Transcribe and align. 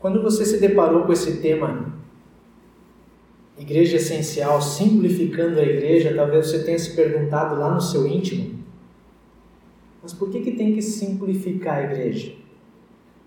Quando 0.00 0.22
você 0.22 0.44
se 0.44 0.58
deparou 0.58 1.04
com 1.04 1.12
esse 1.12 1.40
tema, 1.40 1.94
igreja 3.58 3.96
essencial, 3.96 4.60
simplificando 4.60 5.58
a 5.58 5.62
igreja, 5.62 6.14
talvez 6.14 6.48
você 6.48 6.62
tenha 6.62 6.78
se 6.78 6.94
perguntado 6.94 7.58
lá 7.58 7.74
no 7.74 7.80
seu 7.80 8.06
íntimo, 8.06 8.56
mas 10.02 10.12
por 10.12 10.30
que, 10.30 10.40
que 10.40 10.52
tem 10.52 10.74
que 10.74 10.82
simplificar 10.82 11.78
a 11.78 11.82
igreja? 11.82 12.32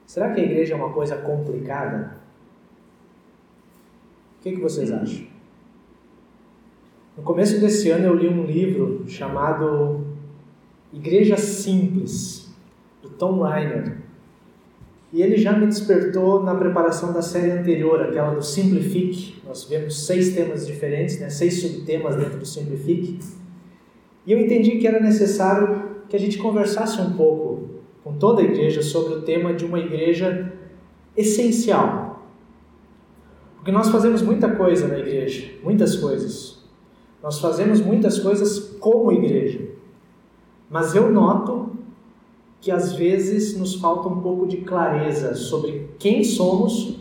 Será 0.05 0.33
que 0.33 0.39
a 0.39 0.43
igreja 0.43 0.73
é 0.73 0.77
uma 0.77 0.93
coisa 0.93 1.17
complicada? 1.17 2.17
O 4.37 4.41
que, 4.41 4.51
que 4.51 4.61
vocês 4.61 4.91
acham? 4.91 5.27
No 7.17 7.23
começo 7.23 7.59
desse 7.59 7.89
ano 7.89 8.05
eu 8.05 8.15
li 8.15 8.29
um 8.29 8.45
livro 8.45 9.03
chamado 9.09 10.05
Igreja 10.93 11.35
Simples, 11.35 12.49
do 13.01 13.09
Tom 13.09 13.43
Reiner. 13.43 13.97
E 15.11 15.21
ele 15.23 15.37
já 15.37 15.53
me 15.53 15.65
despertou 15.65 16.43
na 16.43 16.53
preparação 16.53 17.11
da 17.11 17.21
série 17.21 17.51
anterior, 17.51 18.01
aquela 18.01 18.35
do 18.35 18.43
Simplifique. 18.43 19.41
Nós 19.45 19.63
vemos 19.63 20.05
seis 20.05 20.33
temas 20.33 20.67
diferentes, 20.67 21.19
né? 21.19 21.29
seis 21.29 21.61
subtemas 21.61 22.15
dentro 22.15 22.37
do 22.37 22.45
Simplifique. 22.45 23.19
E 24.25 24.31
eu 24.31 24.39
entendi 24.39 24.77
que 24.77 24.87
era 24.87 24.99
necessário 24.99 25.99
que 26.07 26.15
a 26.15 26.19
gente 26.19 26.37
conversasse 26.37 27.01
um 27.01 27.13
pouco 27.13 27.69
com 28.03 28.13
toda 28.13 28.41
a 28.41 28.45
igreja 28.45 28.81
sobre 28.83 29.15
o 29.15 29.21
tema 29.21 29.53
de 29.53 29.65
uma 29.65 29.79
igreja 29.79 30.53
essencial. 31.17 32.23
Porque 33.55 33.71
nós 33.71 33.89
fazemos 33.89 34.21
muita 34.21 34.55
coisa 34.55 34.87
na 34.87 34.99
igreja, 34.99 35.51
muitas 35.63 35.95
coisas. 35.95 36.63
Nós 37.21 37.39
fazemos 37.39 37.81
muitas 37.81 38.19
coisas 38.19 38.77
como 38.79 39.11
igreja. 39.11 39.59
Mas 40.69 40.95
eu 40.95 41.11
noto 41.11 41.68
que 42.61 42.71
às 42.71 42.93
vezes 42.93 43.57
nos 43.57 43.75
falta 43.75 44.09
um 44.09 44.21
pouco 44.21 44.45
de 44.45 44.57
clareza 44.57 45.33
sobre 45.35 45.89
quem 45.97 46.23
somos 46.23 46.97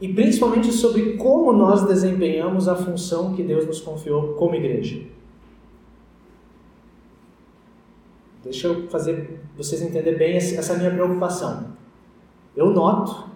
e 0.00 0.12
principalmente 0.12 0.70
sobre 0.72 1.16
como 1.16 1.52
nós 1.52 1.84
desempenhamos 1.86 2.68
a 2.68 2.76
função 2.76 3.34
que 3.34 3.42
Deus 3.42 3.66
nos 3.66 3.80
confiou 3.80 4.34
como 4.34 4.54
igreja. 4.54 5.02
Deixa 8.44 8.68
eu 8.68 8.88
fazer 8.88 9.40
vocês 9.56 9.82
entenderem 9.82 10.18
bem 10.18 10.36
essa 10.36 10.74
minha 10.74 10.90
preocupação. 10.90 11.72
Eu 12.56 12.70
noto, 12.70 13.28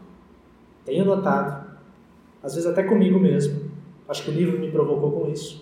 tenho 0.84 1.04
notado, 1.04 1.76
às 2.42 2.54
vezes 2.54 2.68
até 2.68 2.84
comigo 2.84 3.18
mesmo, 3.18 3.70
acho 4.08 4.24
que 4.24 4.30
o 4.30 4.34
livro 4.34 4.58
me 4.58 4.70
provocou 4.70 5.12
com 5.12 5.30
isso, 5.30 5.61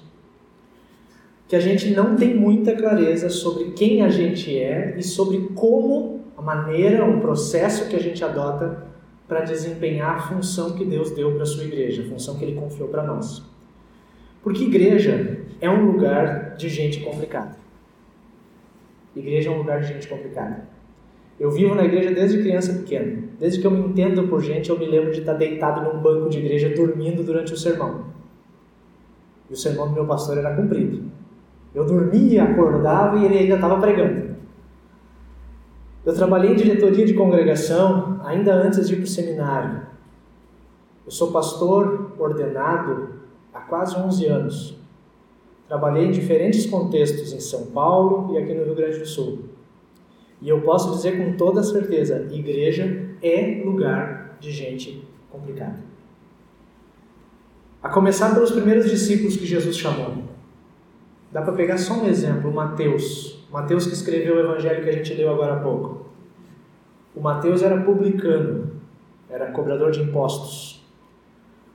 que 1.50 1.56
a 1.56 1.60
gente 1.60 1.90
não 1.90 2.14
tem 2.14 2.32
muita 2.32 2.76
clareza 2.76 3.28
sobre 3.28 3.72
quem 3.72 4.02
a 4.02 4.08
gente 4.08 4.56
é 4.56 4.94
e 4.96 5.02
sobre 5.02 5.48
como 5.56 6.20
a 6.36 6.40
maneira, 6.40 7.04
o 7.04 7.20
processo 7.20 7.88
que 7.88 7.96
a 7.96 7.98
gente 7.98 8.24
adota 8.24 8.86
para 9.26 9.40
desempenhar 9.40 10.14
a 10.14 10.20
função 10.20 10.76
que 10.76 10.84
Deus 10.84 11.10
deu 11.10 11.32
para 11.32 11.42
a 11.42 11.46
sua 11.46 11.64
igreja, 11.64 12.02
a 12.02 12.08
função 12.08 12.38
que 12.38 12.44
Ele 12.44 12.54
confiou 12.54 12.88
para 12.88 13.02
nós. 13.02 13.42
Porque 14.44 14.62
igreja 14.62 15.40
é 15.60 15.68
um 15.68 15.90
lugar 15.90 16.54
de 16.54 16.68
gente 16.68 17.00
complicada. 17.00 17.56
Igreja 19.16 19.50
é 19.50 19.52
um 19.52 19.58
lugar 19.58 19.80
de 19.80 19.88
gente 19.88 20.06
complicada. 20.06 20.68
Eu 21.36 21.50
vivo 21.50 21.74
na 21.74 21.84
igreja 21.84 22.12
desde 22.12 22.40
criança 22.40 22.74
pequena. 22.74 23.24
Desde 23.40 23.60
que 23.60 23.66
eu 23.66 23.72
me 23.72 23.88
entendo 23.88 24.28
por 24.28 24.40
gente, 24.40 24.70
eu 24.70 24.78
me 24.78 24.86
lembro 24.86 25.10
de 25.10 25.18
estar 25.18 25.34
deitado 25.34 25.82
num 25.82 26.00
banco 26.00 26.28
de 26.28 26.38
igreja 26.38 26.68
dormindo 26.68 27.24
durante 27.24 27.52
o 27.52 27.56
sermão. 27.56 28.04
E 29.50 29.52
o 29.52 29.56
sermão 29.56 29.88
do 29.88 29.94
meu 29.94 30.06
pastor 30.06 30.38
era 30.38 30.54
cumprido. 30.54 31.09
Eu 31.74 31.84
dormia, 31.84 32.44
acordava 32.44 33.18
e 33.18 33.24
ele 33.24 33.38
ainda 33.38 33.54
estava 33.54 33.80
pregando. 33.80 34.30
Eu 36.04 36.14
trabalhei 36.14 36.52
em 36.52 36.56
diretoria 36.56 37.04
de 37.04 37.14
congregação 37.14 38.20
ainda 38.24 38.54
antes 38.54 38.88
de 38.88 38.94
ir 38.94 38.96
para 38.96 39.04
o 39.04 39.08
seminário. 39.08 39.82
Eu 41.04 41.10
sou 41.10 41.30
pastor 41.30 42.12
ordenado 42.18 43.10
há 43.52 43.60
quase 43.60 43.96
11 43.96 44.26
anos. 44.26 44.80
Trabalhei 45.68 46.06
em 46.06 46.10
diferentes 46.10 46.66
contextos 46.66 47.32
em 47.32 47.40
São 47.40 47.66
Paulo 47.66 48.34
e 48.34 48.38
aqui 48.38 48.54
no 48.54 48.64
Rio 48.64 48.74
Grande 48.74 48.98
do 48.98 49.06
Sul. 49.06 49.44
E 50.40 50.48
eu 50.48 50.62
posso 50.62 50.90
dizer 50.92 51.18
com 51.18 51.36
toda 51.36 51.62
certeza: 51.62 52.26
igreja 52.32 53.10
é 53.22 53.62
lugar 53.64 54.36
de 54.40 54.50
gente 54.50 55.06
complicada. 55.30 55.78
A 57.82 57.88
começar 57.88 58.34
pelos 58.34 58.50
primeiros 58.50 58.90
discípulos 58.90 59.36
que 59.36 59.46
Jesus 59.46 59.76
chamou. 59.76 60.29
Dá 61.32 61.42
para 61.42 61.52
pegar 61.52 61.78
só 61.78 61.94
um 61.94 62.06
exemplo, 62.06 62.52
Mateus. 62.52 63.44
Mateus 63.52 63.86
que 63.86 63.92
escreveu 63.92 64.36
o 64.36 64.40
evangelho 64.40 64.82
que 64.82 64.90
a 64.90 64.92
gente 64.92 65.14
leu 65.14 65.32
agora 65.32 65.54
há 65.54 65.60
pouco. 65.60 66.06
O 67.14 67.20
Mateus 67.20 67.62
era 67.62 67.80
publicano, 67.82 68.70
era 69.28 69.50
cobrador 69.52 69.90
de 69.90 70.00
impostos. 70.00 70.80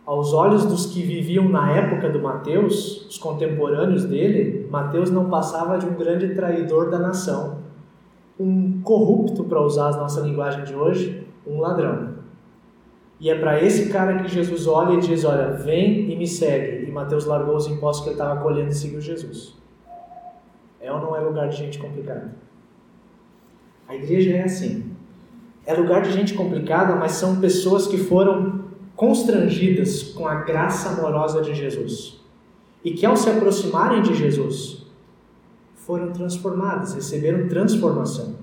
Aos 0.05 0.33
olhos 0.33 0.65
dos 0.65 0.85
que 0.85 1.01
viviam 1.01 1.49
na 1.49 1.71
época 1.71 2.09
do 2.09 2.21
Mateus, 2.21 3.07
os 3.07 3.17
contemporâneos 3.17 4.05
dele, 4.05 4.67
Mateus 4.69 5.09
não 5.09 5.29
passava 5.29 5.77
de 5.77 5.85
um 5.85 5.95
grande 5.95 6.35
traidor 6.35 6.91
da 6.91 6.99
nação, 6.99 7.59
um 8.39 8.81
corrupto, 8.81 9.45
para 9.45 9.61
usar 9.61 9.88
a 9.88 9.97
nossa 9.97 10.21
linguagem 10.21 10.63
de 10.63 10.75
hoje, 10.75 11.25
um 11.47 11.59
ladrão. 11.59 12.15
E 13.19 13.29
é 13.29 13.39
para 13.39 13.61
esse 13.63 13.89
cara 13.89 14.21
que 14.21 14.27
Jesus 14.27 14.67
olha 14.67 14.95
e 14.95 14.99
diz: 14.99 15.23
Olha, 15.23 15.51
vem 15.51 16.11
e 16.11 16.15
me 16.15 16.27
segue. 16.27 16.84
Mateus 16.95 17.25
largou 17.25 17.57
os 17.57 17.67
impostos 17.67 18.03
que 18.03 18.09
ele 18.11 18.16
estava 18.16 18.39
colhendo 18.41 18.69
e 18.69 18.73
seguiu 18.73 19.01
Jesus. 19.01 19.53
É 20.79 20.89
ou 20.91 21.01
não 21.01 21.13
é 21.13 21.19
lugar 21.19 21.50
de 21.50 21.57
gente 21.57 21.78
complicada? 21.78 22.33
A 23.85 23.94
igreja 23.94 24.38
é 24.38 24.44
assim. 24.44 24.95
É 25.66 25.73
lugar 25.73 26.01
de 26.03 26.13
gente 26.13 26.33
complicada, 26.33 26.95
mas 26.95 27.11
são 27.11 27.41
pessoas 27.41 27.85
que 27.85 27.97
foram 27.97 28.63
constrangidas 28.95 30.03
com 30.03 30.25
a 30.25 30.35
graça 30.35 30.88
amorosa 30.88 31.41
de 31.41 31.53
Jesus. 31.53 32.23
E 32.81 32.91
que 32.91 33.06
ao 33.06 33.17
se 33.17 33.29
aproximarem 33.29 34.01
de 34.01 34.16
Jesus, 34.16 34.85
foram 35.75 36.13
transformadas, 36.13 36.94
receberam 36.94 37.50
transformação. 37.50 38.35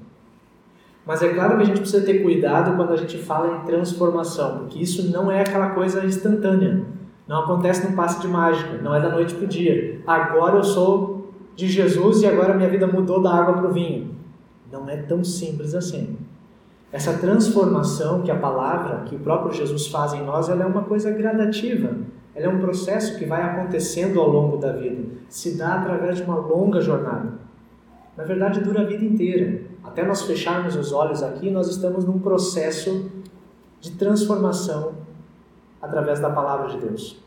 Mas 1.06 1.22
é 1.22 1.32
claro 1.32 1.56
que 1.56 1.62
a 1.62 1.66
gente 1.66 1.80
precisa 1.80 2.04
ter 2.04 2.22
cuidado 2.22 2.76
quando 2.76 2.92
a 2.92 2.96
gente 2.96 3.16
fala 3.16 3.56
em 3.56 3.64
transformação, 3.64 4.58
porque 4.58 4.78
isso 4.78 5.10
não 5.10 5.30
é 5.32 5.40
aquela 5.40 5.70
coisa 5.70 6.04
instantânea. 6.04 6.84
Não 7.32 7.44
acontece 7.44 7.88
num 7.88 7.97
passe 7.97 8.20
de 8.20 8.28
mágica, 8.28 8.76
não 8.82 8.94
é 8.94 9.00
da 9.00 9.09
noite 9.09 9.34
para 9.34 9.47
o 9.47 9.48
dia. 9.48 10.03
Agora 10.06 10.56
eu 10.56 10.62
sou 10.62 11.32
de 11.56 11.66
Jesus 11.66 12.20
e 12.20 12.26
agora 12.26 12.53
minha 12.53 12.69
vida 12.69 12.87
mudou 12.87 13.22
da 13.22 13.34
água 13.34 13.54
para 13.54 13.70
o 13.70 13.72
vinho. 13.72 14.15
Não 14.70 14.87
é 14.87 14.98
tão 14.98 15.25
simples 15.25 15.75
assim. 15.75 16.19
Essa 16.93 17.15
transformação 17.15 18.20
que 18.20 18.31
a 18.31 18.37
palavra, 18.37 19.04
que 19.06 19.16
o 19.16 19.19
próprio 19.19 19.50
Jesus 19.50 19.87
faz 19.87 20.12
em 20.12 20.22
nós, 20.22 20.50
ela 20.50 20.65
é 20.65 20.66
uma 20.66 20.82
coisa 20.82 21.10
gradativa. 21.10 21.97
Ela 22.34 22.47
é 22.48 22.48
um 22.50 22.60
processo 22.60 23.19
que 23.19 23.25
vai 23.25 23.41
acontecendo 23.41 24.20
ao 24.20 24.28
longo 24.28 24.59
da 24.59 24.72
vida. 24.72 25.03
Se 25.31 25.56
dá 25.56 25.76
através 25.76 26.19
de 26.19 26.25
uma 26.25 26.37
longa 26.37 26.82
jornada. 26.82 27.32
Na 28.14 28.25
verdade, 28.25 28.60
dura 28.60 28.82
a 28.82 28.84
vida 28.84 29.06
inteira. 29.06 29.62
Até 29.82 30.04
nós 30.04 30.20
fecharmos 30.20 30.76
os 30.76 30.93
olhos 30.93 31.22
aqui, 31.22 31.50
nós 31.50 31.66
estamos 31.69 32.04
num 32.04 32.19
processo 32.19 33.10
de 33.81 33.93
transformação 33.93 35.00
através 35.81 36.20
da 36.20 36.28
palavra 36.28 36.69
de 36.69 36.76
Deus. 36.76 37.21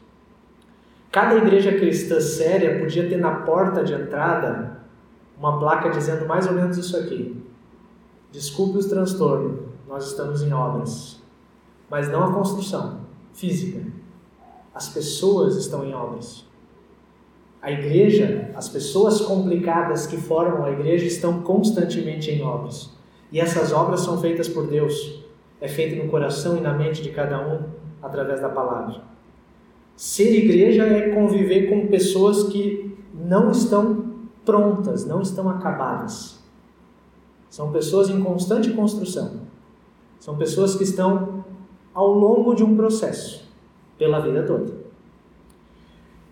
Cada 1.16 1.38
igreja 1.38 1.72
cristã 1.72 2.20
séria 2.20 2.78
podia 2.78 3.08
ter 3.08 3.16
na 3.16 3.36
porta 3.36 3.86
de 3.86 3.94
entrada 3.94 4.82
uma 5.40 5.58
placa 5.58 5.90
dizendo 5.90 6.28
mais 6.28 6.46
ou 6.46 6.52
menos 6.52 6.78
isso 6.78 6.98
aqui: 6.98 7.42
Desculpe 8.34 8.80
os 8.80 8.88
transtornos, 8.88 9.62
nós 9.88 10.08
estamos 10.08 10.44
em 10.44 10.52
obras. 10.52 11.24
Mas 11.90 12.10
não 12.10 12.22
a 12.22 12.34
construção 12.34 13.00
física. 13.34 13.80
As 14.74 14.90
pessoas 14.90 15.56
estão 15.56 15.86
em 15.86 15.94
obras. 15.94 16.46
A 17.62 17.72
igreja, 17.72 18.52
as 18.54 18.68
pessoas 18.68 19.22
complicadas 19.22 20.06
que 20.06 20.18
formam 20.18 20.66
a 20.66 20.72
igreja 20.72 21.06
estão 21.06 21.42
constantemente 21.44 22.30
em 22.30 22.44
obras. 22.44 22.92
E 23.32 23.40
essas 23.40 23.72
obras 23.72 24.02
são 24.02 24.20
feitas 24.20 24.50
por 24.50 24.68
Deus. 24.68 25.24
É 25.62 25.70
feito 25.70 25.96
no 25.96 26.12
coração 26.12 26.58
e 26.58 26.60
na 26.60 26.74
mente 26.74 27.02
de 27.02 27.12
cada 27.12 27.40
um 27.40 27.70
através 28.04 28.42
da 28.42 28.50
palavra. 28.50 29.15
Ser 29.96 30.34
igreja 30.44 30.84
é 30.84 31.10
conviver 31.10 31.70
com 31.70 31.88
pessoas 31.88 32.44
que 32.44 32.98
não 33.14 33.52
estão 33.52 34.14
prontas, 34.44 35.06
não 35.06 35.22
estão 35.22 35.50
acabadas. 35.50 36.44
São 37.50 37.72
pessoas 37.72 38.10
em 38.10 38.22
constante 38.22 38.72
construção. 38.72 39.42
São 40.20 40.38
pessoas 40.38 40.76
que 40.76 40.84
estão 40.84 41.46
ao 41.94 42.12
longo 42.12 42.54
de 42.54 42.64
um 42.64 42.76
processo, 42.76 43.50
pela 43.98 44.20
vida 44.20 44.44
toda. 44.44 44.74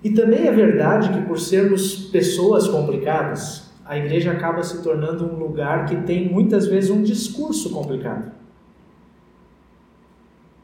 E 0.03 0.09
também 0.09 0.47
é 0.47 0.51
verdade 0.51 1.13
que, 1.13 1.25
por 1.25 1.39
sermos 1.39 1.95
pessoas 2.09 2.67
complicadas, 2.67 3.71
a 3.85 3.97
igreja 3.97 4.33
acaba 4.33 4.61
se 4.61 4.83
tornando 4.83 5.25
um 5.25 5.37
lugar 5.37 5.85
que 5.85 5.95
tem 6.03 6.29
muitas 6.29 6.67
vezes 6.67 6.89
um 6.89 7.01
discurso 7.01 7.69
complicado. 7.69 8.31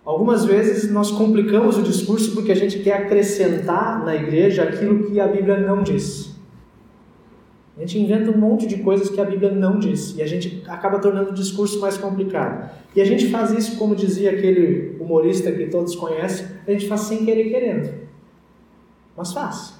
Algumas 0.09 0.43
vezes 0.43 0.91
nós 0.91 1.11
complicamos 1.11 1.77
o 1.77 1.83
discurso 1.83 2.33
porque 2.33 2.51
a 2.51 2.55
gente 2.55 2.79
quer 2.79 2.93
acrescentar 2.93 4.03
na 4.03 4.15
igreja 4.15 4.63
aquilo 4.63 5.03
que 5.03 5.19
a 5.19 5.27
Bíblia 5.27 5.59
não 5.59 5.83
diz. 5.83 6.35
A 7.77 7.81
gente 7.81 7.99
inventa 7.99 8.31
um 8.31 8.37
monte 8.39 8.65
de 8.65 8.79
coisas 8.79 9.07
que 9.07 9.21
a 9.21 9.23
Bíblia 9.23 9.51
não 9.51 9.77
diz 9.77 10.17
e 10.17 10.23
a 10.23 10.25
gente 10.25 10.63
acaba 10.67 10.97
tornando 10.97 11.29
o 11.29 11.33
discurso 11.35 11.79
mais 11.79 11.95
complicado. 11.95 12.71
E 12.95 13.01
a 13.01 13.05
gente 13.05 13.29
faz 13.29 13.51
isso, 13.51 13.77
como 13.77 13.95
dizia 13.95 14.31
aquele 14.31 14.97
humorista 14.99 15.51
que 15.51 15.67
todos 15.67 15.95
conhecem, 15.95 16.47
a 16.67 16.71
gente 16.71 16.87
faz 16.87 17.01
sem 17.01 17.23
querer 17.23 17.47
querendo. 17.51 17.93
Mas 19.15 19.31
faz. 19.31 19.79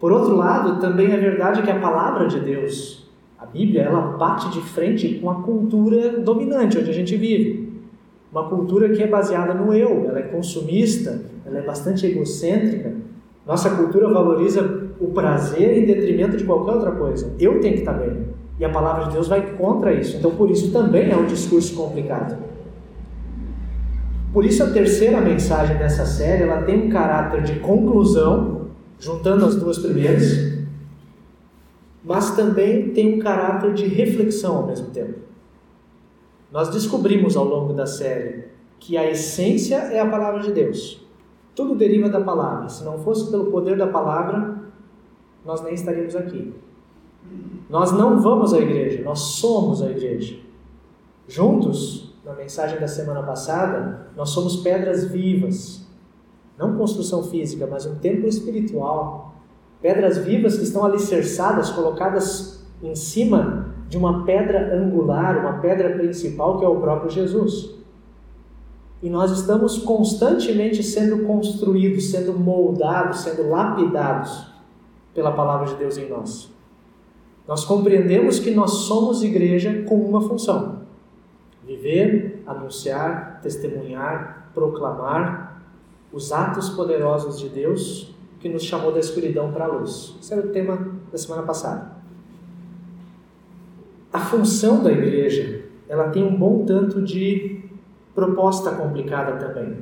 Por 0.00 0.10
outro 0.10 0.34
lado, 0.36 0.80
também 0.80 1.12
é 1.12 1.18
verdade 1.18 1.60
que 1.60 1.70
a 1.70 1.78
palavra 1.78 2.28
de 2.28 2.40
Deus, 2.40 3.06
a 3.38 3.44
Bíblia, 3.44 3.82
ela 3.82 4.16
bate 4.16 4.48
de 4.52 4.62
frente 4.62 5.18
com 5.20 5.28
a 5.28 5.42
cultura 5.42 6.18
dominante 6.18 6.78
onde 6.78 6.88
a 6.88 6.94
gente 6.94 7.14
vive. 7.14 7.65
Uma 8.30 8.48
cultura 8.48 8.88
que 8.90 9.02
é 9.02 9.06
baseada 9.06 9.54
no 9.54 9.72
eu, 9.72 10.06
ela 10.08 10.18
é 10.18 10.22
consumista, 10.22 11.20
ela 11.44 11.58
é 11.58 11.62
bastante 11.62 12.06
egocêntrica. 12.06 12.92
Nossa 13.46 13.70
cultura 13.70 14.08
valoriza 14.08 14.88
o 15.00 15.08
prazer 15.08 15.78
em 15.78 15.86
detrimento 15.86 16.36
de 16.36 16.44
qualquer 16.44 16.72
outra 16.72 16.92
coisa. 16.92 17.32
Eu 17.38 17.60
tenho 17.60 17.74
que 17.74 17.80
estar 17.80 17.92
bem. 17.92 18.26
E 18.58 18.64
a 18.64 18.70
palavra 18.70 19.04
de 19.06 19.12
Deus 19.12 19.28
vai 19.28 19.54
contra 19.56 19.92
isso. 19.92 20.16
Então, 20.16 20.30
por 20.32 20.50
isso 20.50 20.72
também 20.72 21.10
é 21.10 21.16
um 21.16 21.26
discurso 21.26 21.74
complicado. 21.74 22.36
Por 24.32 24.44
isso 24.44 24.62
a 24.62 24.70
terceira 24.70 25.20
mensagem 25.20 25.78
dessa 25.78 26.04
série, 26.04 26.42
ela 26.42 26.62
tem 26.62 26.86
um 26.86 26.90
caráter 26.90 27.42
de 27.42 27.60
conclusão, 27.60 28.66
juntando 28.98 29.46
as 29.46 29.56
duas 29.56 29.78
primeiras, 29.78 30.56
mas 32.04 32.36
também 32.36 32.90
tem 32.90 33.14
um 33.14 33.18
caráter 33.18 33.72
de 33.72 33.86
reflexão 33.86 34.56
ao 34.58 34.66
mesmo 34.66 34.88
tempo. 34.88 35.25
Nós 36.50 36.68
descobrimos 36.68 37.36
ao 37.36 37.44
longo 37.44 37.72
da 37.72 37.86
série 37.86 38.44
que 38.78 38.96
a 38.96 39.08
essência 39.10 39.76
é 39.76 40.00
a 40.00 40.08
palavra 40.08 40.40
de 40.42 40.52
Deus. 40.52 41.04
Tudo 41.54 41.74
deriva 41.74 42.08
da 42.08 42.20
palavra. 42.20 42.68
Se 42.68 42.84
não 42.84 42.98
fosse 42.98 43.30
pelo 43.30 43.50
poder 43.50 43.76
da 43.76 43.86
palavra, 43.86 44.62
nós 45.44 45.62
nem 45.62 45.74
estaríamos 45.74 46.14
aqui. 46.14 46.54
Nós 47.68 47.92
não 47.92 48.20
vamos 48.20 48.54
à 48.54 48.58
igreja, 48.58 49.02
nós 49.02 49.18
somos 49.18 49.82
a 49.82 49.90
igreja. 49.90 50.38
Juntos, 51.26 52.14
na 52.24 52.34
mensagem 52.34 52.78
da 52.78 52.86
semana 52.86 53.22
passada, 53.22 54.08
nós 54.16 54.30
somos 54.30 54.56
pedras 54.56 55.10
vivas. 55.10 55.84
Não 56.56 56.76
construção 56.76 57.24
física, 57.24 57.66
mas 57.66 57.86
um 57.86 57.96
templo 57.96 58.28
espiritual. 58.28 59.34
Pedras 59.82 60.18
vivas 60.18 60.56
que 60.56 60.64
estão 60.64 60.84
alicerçadas, 60.84 61.70
colocadas 61.70 62.64
em 62.82 62.94
cima 62.94 63.75
de 63.88 63.96
uma 63.96 64.24
pedra 64.24 64.76
angular, 64.76 65.38
uma 65.38 65.60
pedra 65.60 65.90
principal 65.90 66.58
que 66.58 66.64
é 66.64 66.68
o 66.68 66.80
próprio 66.80 67.10
Jesus. 67.10 67.74
E 69.02 69.10
nós 69.10 69.30
estamos 69.30 69.78
constantemente 69.78 70.82
sendo 70.82 71.24
construídos, 71.26 72.10
sendo 72.10 72.32
moldados, 72.32 73.20
sendo 73.20 73.48
lapidados 73.48 74.46
pela 75.14 75.32
palavra 75.32 75.66
de 75.66 75.74
Deus 75.76 75.96
em 75.96 76.08
nós. 76.08 76.50
Nós 77.46 77.64
compreendemos 77.64 78.40
que 78.40 78.50
nós 78.50 78.70
somos 78.72 79.22
igreja 79.22 79.84
com 79.88 79.94
uma 79.96 80.20
função: 80.20 80.80
viver, 81.64 82.42
anunciar, 82.46 83.40
testemunhar, 83.40 84.50
proclamar 84.52 85.62
os 86.12 86.32
atos 86.32 86.70
poderosos 86.70 87.38
de 87.38 87.48
Deus 87.48 88.14
que 88.40 88.48
nos 88.48 88.64
chamou 88.64 88.92
da 88.92 88.98
escuridão 88.98 89.52
para 89.52 89.64
a 89.64 89.68
luz. 89.68 90.16
Esse 90.20 90.32
era 90.32 90.46
o 90.46 90.50
tema 90.50 90.94
da 91.12 91.18
semana 91.18 91.42
passada. 91.42 91.95
A 94.16 94.18
função 94.18 94.82
da 94.82 94.90
igreja, 94.90 95.60
ela 95.86 96.08
tem 96.08 96.24
um 96.24 96.34
bom 96.34 96.64
tanto 96.64 97.02
de 97.02 97.60
proposta 98.14 98.70
complicada 98.70 99.36
também. 99.36 99.76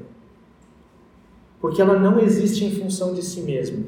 Porque 1.60 1.81
ela 1.81 1.96
não 1.96 2.19
existe 2.19 2.64
em 2.64 2.72
função 2.72 3.14
de 3.14 3.22
si 3.22 3.42
mesma. 3.42 3.84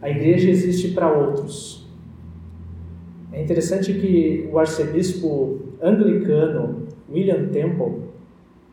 A 0.00 0.08
igreja 0.08 0.48
existe 0.48 0.92
para 0.92 1.12
outros. 1.12 1.84
É 3.32 3.42
interessante 3.42 3.92
que 3.92 4.48
o 4.52 4.56
arcebispo 4.56 5.62
anglicano 5.82 6.86
William 7.10 7.48
Temple, 7.48 8.04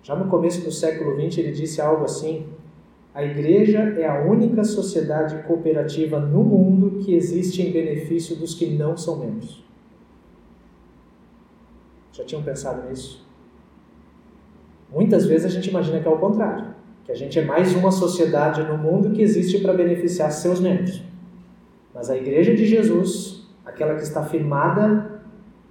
já 0.04 0.16
no 0.16 0.30
começo 0.30 0.64
do 0.64 0.72
século 0.72 1.20
XX, 1.20 1.40
ele 1.40 1.54
disse 1.54 1.82
algo 1.82 2.04
assim: 2.04 2.46
a 3.16 3.24
igreja 3.24 3.80
é 3.98 4.08
a 4.08 4.24
única 4.24 4.64
sociedade 4.64 5.42
cooperativa 5.48 6.20
no 6.20 6.44
mundo 6.44 7.00
que 7.00 7.16
existe 7.16 7.64
em 7.64 7.72
benefício 7.72 8.36
dos 8.36 8.54
que 8.54 8.68
não 8.68 8.96
são 8.96 9.18
membros. 9.18 9.65
Já 12.16 12.24
tinham 12.24 12.42
pensado 12.42 12.88
nisso? 12.88 13.26
Muitas 14.90 15.26
vezes 15.26 15.48
a 15.48 15.50
gente 15.50 15.70
imagina 15.70 16.00
que 16.00 16.08
é 16.08 16.12
o 16.12 16.18
contrário, 16.18 16.68
que 17.04 17.12
a 17.12 17.16
gente 17.16 17.38
é 17.38 17.44
mais 17.44 17.76
uma 17.76 17.92
sociedade 17.92 18.64
no 18.64 18.78
mundo 18.78 19.12
que 19.12 19.22
existe 19.22 19.60
para 19.60 19.74
beneficiar 19.74 20.32
seus 20.32 20.62
membros. 20.62 21.04
Mas 21.94 22.10
a 22.10 22.16
igreja 22.16 22.56
de 22.56 22.66
Jesus, 22.66 23.46
aquela 23.66 23.96
que 23.96 24.04
está 24.04 24.24
firmada 24.24 25.22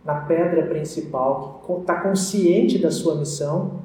na 0.04 0.16
pedra 0.16 0.66
principal, 0.66 1.62
que 1.64 1.72
está 1.80 2.02
consciente 2.02 2.78
da 2.78 2.90
sua 2.90 3.14
missão, 3.14 3.80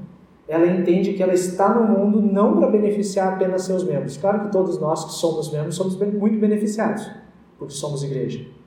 ela 0.45 0.67
entende 0.67 1.13
que 1.13 1.23
ela 1.23 1.33
está 1.33 1.73
no 1.73 1.87
mundo 1.87 2.21
não 2.21 2.57
para 2.57 2.67
beneficiar 2.67 3.35
apenas 3.35 3.61
seus 3.61 3.85
membros. 3.85 4.17
Claro 4.17 4.41
que 4.41 4.51
todos 4.51 4.77
nós 4.81 5.05
que 5.05 5.11
somos 5.13 5.49
membros 5.49 5.75
somos 5.75 5.95
muito 5.95 6.37
beneficiados, 6.37 7.09
porque 7.57 7.73
somos 7.73 8.03
igreja. 8.03 8.58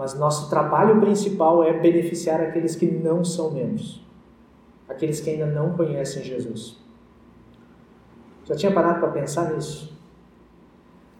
Mas 0.00 0.18
nosso 0.18 0.48
trabalho 0.48 0.98
principal 0.98 1.62
é 1.62 1.78
beneficiar 1.78 2.40
aqueles 2.40 2.74
que 2.74 2.86
não 2.90 3.22
são 3.22 3.50
membros, 3.50 4.02
aqueles 4.88 5.20
que 5.20 5.28
ainda 5.28 5.44
não 5.44 5.74
conhecem 5.74 6.24
Jesus. 6.24 6.78
Já 8.46 8.54
tinha 8.56 8.72
parado 8.72 8.98
para 8.98 9.10
pensar 9.10 9.52
nisso? 9.52 9.94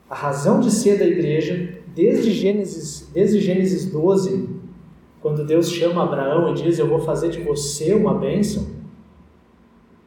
A 0.08 0.14
razão 0.14 0.60
de 0.60 0.70
ser 0.70 0.98
da 0.98 1.04
igreja, 1.04 1.78
desde 1.94 2.32
Gênesis, 2.32 3.06
desde 3.12 3.38
Gênesis 3.38 3.84
12, 3.84 4.48
quando 5.20 5.44
Deus 5.44 5.70
chama 5.70 6.02
Abraão 6.02 6.50
e 6.50 6.54
diz: 6.54 6.78
Eu 6.78 6.88
vou 6.88 7.00
fazer 7.00 7.28
de 7.28 7.42
você 7.42 7.92
uma 7.92 8.14
bênção. 8.14 8.66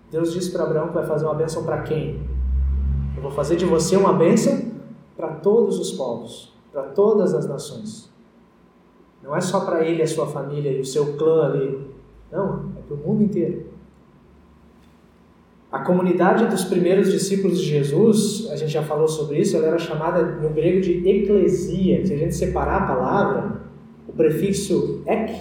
Deus 0.09 0.33
diz 0.33 0.49
para 0.49 0.63
Abraão 0.63 0.87
que 0.87 0.95
vai 0.95 1.05
fazer 1.05 1.25
uma 1.25 1.35
bênção 1.35 1.63
para 1.63 1.83
quem? 1.83 2.27
Eu 3.15 3.21
vou 3.21 3.31
fazer 3.31 3.55
de 3.55 3.65
você 3.65 3.95
uma 3.95 4.13
bênção 4.13 4.71
para 5.15 5.27
todos 5.27 5.77
os 5.77 5.91
povos, 5.91 6.51
para 6.71 6.81
todas 6.81 7.35
as 7.35 7.47
nações. 7.47 8.11
Não 9.23 9.35
é 9.35 9.39
só 9.39 9.61
para 9.61 9.83
ele, 9.85 10.03
a 10.03 10.07
sua 10.07 10.27
família 10.27 10.69
e 10.69 10.81
o 10.81 10.85
seu 10.85 11.17
clã 11.17 11.45
ali. 11.45 11.79
Não, 12.29 12.71
é 12.77 12.81
para 12.85 12.95
o 12.95 12.97
mundo 12.97 13.23
inteiro. 13.23 13.67
A 15.71 15.79
comunidade 15.79 16.45
dos 16.47 16.65
primeiros 16.65 17.11
discípulos 17.11 17.59
de 17.59 17.65
Jesus, 17.65 18.47
a 18.51 18.55
gente 18.55 18.71
já 18.71 18.83
falou 18.83 19.07
sobre 19.07 19.39
isso, 19.39 19.57
ela 19.57 19.67
era 19.67 19.79
chamada 19.79 20.21
no 20.21 20.49
grego 20.49 20.81
de 20.81 21.07
eclesia. 21.07 22.05
Se 22.05 22.13
a 22.13 22.17
gente 22.17 22.35
separar 22.35 22.83
a 22.83 22.85
palavra, 22.85 23.61
o 24.07 24.11
prefixo 24.11 25.01
ek, 25.07 25.33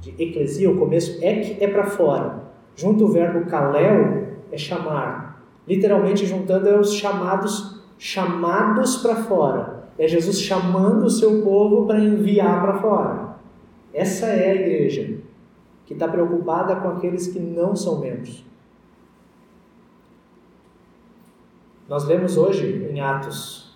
de 0.00 0.14
eclesia, 0.20 0.68
o 0.68 0.78
começo 0.78 1.22
ek 1.22 1.62
é 1.62 1.68
para 1.68 1.84
fora. 1.84 2.42
Junto 2.74 3.04
o 3.04 3.12
verbo 3.12 3.46
kalel 3.46 4.26
é 4.50 4.56
chamar. 4.56 5.44
Literalmente 5.68 6.26
juntando 6.26 6.68
é 6.68 6.76
os 6.76 6.94
chamados, 6.94 7.81
chamados 8.02 8.96
para 8.96 9.14
fora. 9.14 9.84
É 9.96 10.08
Jesus 10.08 10.40
chamando 10.40 11.04
o 11.04 11.10
seu 11.10 11.40
povo 11.40 11.86
para 11.86 12.00
enviar 12.00 12.60
para 12.60 12.80
fora. 12.80 13.36
Essa 13.94 14.26
é 14.26 14.50
a 14.50 14.54
igreja 14.56 15.18
que 15.86 15.92
está 15.92 16.08
preocupada 16.08 16.74
com 16.74 16.88
aqueles 16.88 17.28
que 17.28 17.38
não 17.38 17.76
são 17.76 18.00
membros. 18.00 18.44
Nós 21.88 22.04
vemos 22.04 22.36
hoje 22.36 22.88
em 22.90 23.00
Atos. 23.00 23.72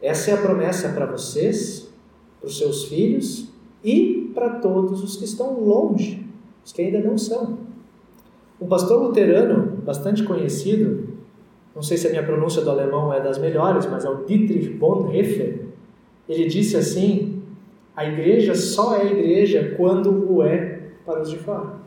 Essa 0.00 0.30
é 0.30 0.34
a 0.34 0.40
promessa 0.40 0.88
para 0.94 1.04
vocês, 1.04 1.92
para 2.40 2.48
os 2.48 2.56
seus 2.56 2.84
filhos 2.84 3.52
e 3.84 4.30
para 4.34 4.54
todos 4.60 5.02
os 5.02 5.16
que 5.16 5.24
estão 5.26 5.60
longe, 5.60 6.26
os 6.64 6.72
que 6.72 6.80
ainda 6.80 7.00
não 7.00 7.18
são. 7.18 7.58
Um 8.58 8.66
pastor 8.66 9.02
luterano 9.02 9.76
bastante 9.82 10.22
conhecido, 10.22 11.09
não 11.80 11.82
sei 11.82 11.96
se 11.96 12.06
a 12.08 12.10
minha 12.10 12.22
pronúncia 12.22 12.60
do 12.60 12.68
alemão 12.68 13.10
é 13.10 13.22
das 13.22 13.38
melhores, 13.38 13.86
mas 13.86 14.04
é 14.04 14.10
o 14.10 14.26
Dietrich 14.26 14.68
Bonhoeffer, 14.68 15.60
ele 16.28 16.46
disse 16.46 16.76
assim: 16.76 17.42
a 17.96 18.04
igreja 18.04 18.54
só 18.54 18.96
é 18.96 19.06
igreja 19.06 19.74
quando 19.78 20.30
o 20.30 20.42
é 20.42 20.90
para 21.06 21.22
os 21.22 21.30
de 21.30 21.38
fora. 21.38 21.80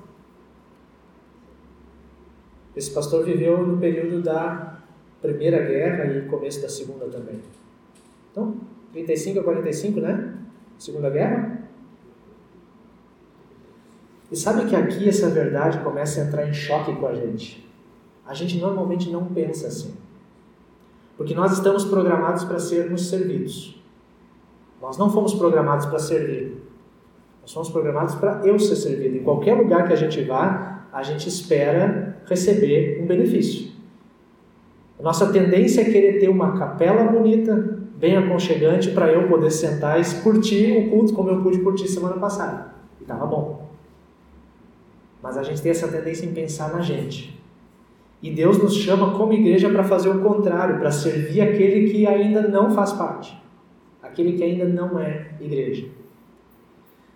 Esse 2.76 2.90
pastor 2.90 3.24
viveu 3.24 3.68
no 3.68 3.78
período 3.78 4.20
da 4.24 4.80
Primeira 5.22 5.64
Guerra 5.64 6.12
e 6.12 6.24
começo 6.24 6.60
da 6.60 6.70
Segunda 6.70 7.06
também. 7.06 7.40
Então, 8.32 8.58
35 8.94 9.42
a 9.42 9.44
45, 9.44 10.00
né? 10.00 10.34
Segunda 10.80 11.12
Guerra. 11.12 11.70
E 14.32 14.36
sabe 14.36 14.66
que 14.66 14.76
aqui 14.76 15.08
essa 15.08 15.30
verdade 15.30 15.84
começa 15.84 16.20
a 16.20 16.24
entrar 16.26 16.50
em 16.50 16.54
choque 16.54 16.96
com 16.96 17.06
a 17.06 17.14
gente. 17.14 17.72
A 18.25 18.34
gente 18.34 18.58
normalmente 18.58 19.10
não 19.10 19.25
pensa 19.25 19.68
assim. 19.68 19.94
Porque 21.18 21.34
nós 21.34 21.51
estamos 21.53 21.86
programados 21.86 22.44
para 22.44 22.60
sermos 22.60 23.10
servidos. 23.10 23.82
Nós 24.82 24.98
não 24.98 25.10
fomos 25.10 25.34
programados 25.34 25.86
para 25.86 26.00
servir. 26.00 26.58
Nós 27.42 27.51
fomos 27.51 27.70
programados 27.70 28.15
para 28.15 28.46
eu 28.46 28.58
ser 28.58 28.75
servido. 28.75 29.18
Em 29.18 29.24
qualquer 29.24 29.53
lugar 29.53 29.88
que 29.88 29.94
a 29.94 29.98
gente 29.98 30.22
vá, 30.24 30.88
a 30.92 31.03
gente 31.03 31.27
espera 31.27 32.18
receber 32.25 33.01
um 33.01 33.06
benefício. 33.06 33.74
Nossa 35.00 35.32
tendência 35.34 35.82
é 35.82 35.86
querer 35.86 36.20
ter 36.20 36.30
uma 36.30 36.58
capela 36.58 37.03
bonita, 37.03 37.80
bem 37.98 38.15
aconchegante 38.15 38.92
para 38.92 39.12
eu 39.12 39.27
poder 39.27 39.51
sentar 39.51 40.00
e 40.00 40.22
curtir 40.22 40.77
o 40.77 40.89
culto 40.89 41.13
como 41.13 41.30
eu 41.30 41.42
pude 41.44 41.60
curtir 41.60 41.89
semana 41.89 42.15
passada. 42.15 42.74
E 43.00 43.03
estava 43.03 43.25
bom. 43.25 43.68
Mas 45.22 45.38
a 45.38 45.44
gente 45.44 45.62
tem 45.62 45.72
essa 45.72 45.89
tendência 45.89 46.25
em 46.25 46.34
pensar 46.34 46.72
na 46.72 46.80
gente. 46.80 47.43
E 48.24 48.32
Deus 48.32 48.58
nos 48.58 48.74
chama 48.74 49.12
como 49.18 49.34
igreja 49.34 49.70
para 49.70 49.84
fazer 49.84 50.08
o 50.08 50.22
contrário, 50.22 50.80
para 50.80 50.89
servir 50.89 51.42
aquele 51.42 51.92
que 51.92 52.08
ainda 52.08 52.42
não 52.48 52.72
faz 52.72 52.94
parte, 52.94 53.38
aquele 54.01 54.32
que 54.32 54.44
ainda 54.46 54.63
não 54.63 54.98
é 54.98 55.32
igreja. 55.42 55.88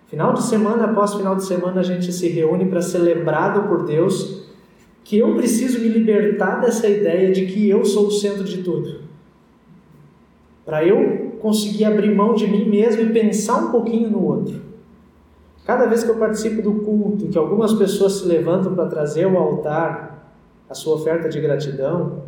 Final 0.07 0.33
de 0.33 0.43
semana 0.43 0.83
após 0.83 1.13
final 1.13 1.37
de 1.37 1.45
semana 1.45 1.79
a 1.79 1.83
gente 1.83 2.11
se 2.11 2.27
reúne 2.27 2.65
para 2.65 2.81
ser 2.81 2.97
lembrado 2.97 3.69
por 3.69 3.85
Deus 3.85 4.45
que 5.05 5.17
eu 5.17 5.33
preciso 5.35 5.79
me 5.79 5.87
libertar 5.87 6.59
dessa 6.59 6.89
ideia 6.89 7.31
de 7.31 7.45
que 7.45 7.69
eu 7.69 7.85
sou 7.85 8.07
o 8.07 8.11
centro 8.11 8.43
de 8.43 8.61
tudo. 8.61 9.03
Para 10.65 10.83
eu 10.83 11.37
conseguir 11.39 11.85
abrir 11.85 12.13
mão 12.13 12.33
de 12.33 12.45
mim 12.47 12.67
mesmo 12.67 13.03
e 13.03 13.13
pensar 13.13 13.67
um 13.67 13.71
pouquinho 13.71 14.09
no 14.09 14.25
outro. 14.25 14.59
Cada 15.65 15.85
vez 15.85 16.03
que 16.03 16.09
eu 16.09 16.17
participo 16.17 16.61
do 16.61 16.81
culto, 16.83 17.29
que 17.29 17.37
algumas 17.37 17.73
pessoas 17.73 18.13
se 18.13 18.27
levantam 18.27 18.75
para 18.75 18.87
trazer 18.87 19.23
ao 19.23 19.37
altar 19.37 20.16
a 20.69 20.73
sua 20.73 20.95
oferta 20.95 21.29
de 21.29 21.39
gratidão, 21.39 22.23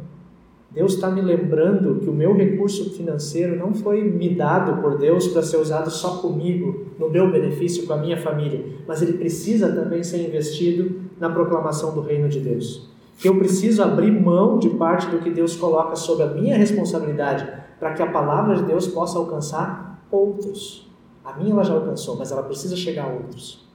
Deus 0.71 0.93
está 0.93 1.09
me 1.09 1.21
lembrando 1.21 1.99
que 1.99 2.09
o 2.09 2.13
meu 2.13 2.35
recurso 2.35 2.91
financeiro 2.91 3.55
não 3.55 3.73
foi 3.73 4.03
me 4.03 4.35
dado 4.35 4.79
por 4.81 4.99
Deus 4.99 5.27
para 5.27 5.41
ser 5.41 5.57
usado 5.57 5.89
só 5.89 6.17
comigo, 6.17 6.85
no 6.99 7.09
meu 7.09 7.31
benefício, 7.31 7.87
com 7.87 7.93
a 7.93 7.97
minha 7.97 8.17
família, 8.17 8.63
mas 8.87 9.01
ele 9.01 9.13
precisa 9.13 9.73
também 9.73 10.03
ser 10.03 10.27
investido 10.27 11.01
na 11.19 11.29
proclamação 11.29 11.93
do 11.93 12.01
reino 12.01 12.29
de 12.29 12.39
Deus. 12.39 12.87
Que 13.17 13.27
eu 13.27 13.37
preciso 13.37 13.81
abrir 13.81 14.11
mão 14.11 14.59
de 14.59 14.69
parte 14.69 15.07
do 15.07 15.19
que 15.19 15.31
Deus 15.31 15.55
coloca 15.55 15.95
sob 15.95 16.21
a 16.21 16.27
minha 16.27 16.55
responsabilidade 16.55 17.47
para 17.79 17.93
que 17.93 18.03
a 18.03 18.11
palavra 18.11 18.55
de 18.55 18.63
Deus 18.63 18.87
possa 18.87 19.17
alcançar 19.17 20.05
outros. 20.11 20.87
A 21.25 21.33
minha 21.33 21.51
ela 21.51 21.63
já 21.63 21.73
alcançou, 21.73 22.15
mas 22.15 22.31
ela 22.31 22.43
precisa 22.43 22.75
chegar 22.75 23.05
a 23.05 23.13
outros. 23.13 23.67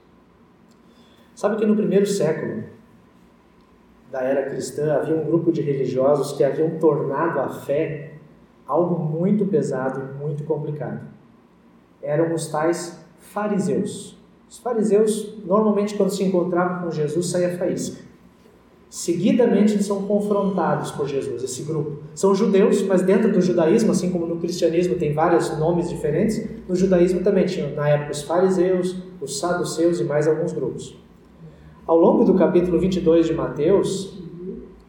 Sabe 1.35 1.57
que 1.57 1.65
no 1.65 1.75
primeiro 1.75 2.05
século 2.05 2.63
da 4.11 4.21
era 4.21 4.49
cristã 4.49 4.93
havia 4.93 5.15
um 5.15 5.25
grupo 5.25 5.51
de 5.51 5.61
religiosos 5.61 6.37
que 6.37 6.43
haviam 6.43 6.79
tornado 6.79 7.39
a 7.39 7.49
fé 7.49 8.13
algo 8.67 8.97
muito 8.97 9.45
pesado 9.45 10.01
e 10.01 10.17
muito 10.17 10.43
complicado. 10.43 11.01
Eram 12.01 12.33
os 12.33 12.47
tais 12.47 12.99
fariseus. 13.19 14.17
Os 14.49 14.57
fariseus, 14.59 15.37
normalmente, 15.45 15.95
quando 15.95 16.11
se 16.11 16.23
encontravam 16.23 16.83
com 16.83 16.91
Jesus, 16.91 17.29
saía 17.29 17.57
faísca. 17.57 18.03
Seguidamente 18.89 19.73
eles 19.73 19.85
são 19.85 20.03
confrontados 20.03 20.91
por 20.91 21.07
Jesus, 21.07 21.43
esse 21.43 21.63
grupo. 21.63 22.03
São 22.13 22.33
judeus, 22.33 22.81
mas 22.83 23.01
dentro 23.01 23.31
do 23.31 23.41
judaísmo, 23.41 23.91
assim 23.91 24.09
como 24.09 24.25
no 24.25 24.37
cristianismo 24.37 24.95
tem 24.95 25.13
vários 25.13 25.57
nomes 25.57 25.89
diferentes, 25.89 26.47
no 26.67 26.75
judaísmo 26.75 27.21
também 27.21 27.45
tinham, 27.45 27.71
na 27.71 27.89
época, 27.89 28.11
os 28.11 28.21
fariseus, 28.21 28.95
os 29.19 29.39
saduceus 29.39 29.99
e 29.99 30.03
mais 30.03 30.27
alguns 30.27 30.53
grupos. 30.53 30.95
Ao 31.87 31.97
longo 31.97 32.23
do 32.23 32.33
capítulo 32.33 32.79
22 32.79 33.27
de 33.27 33.33
Mateus, 33.33 34.17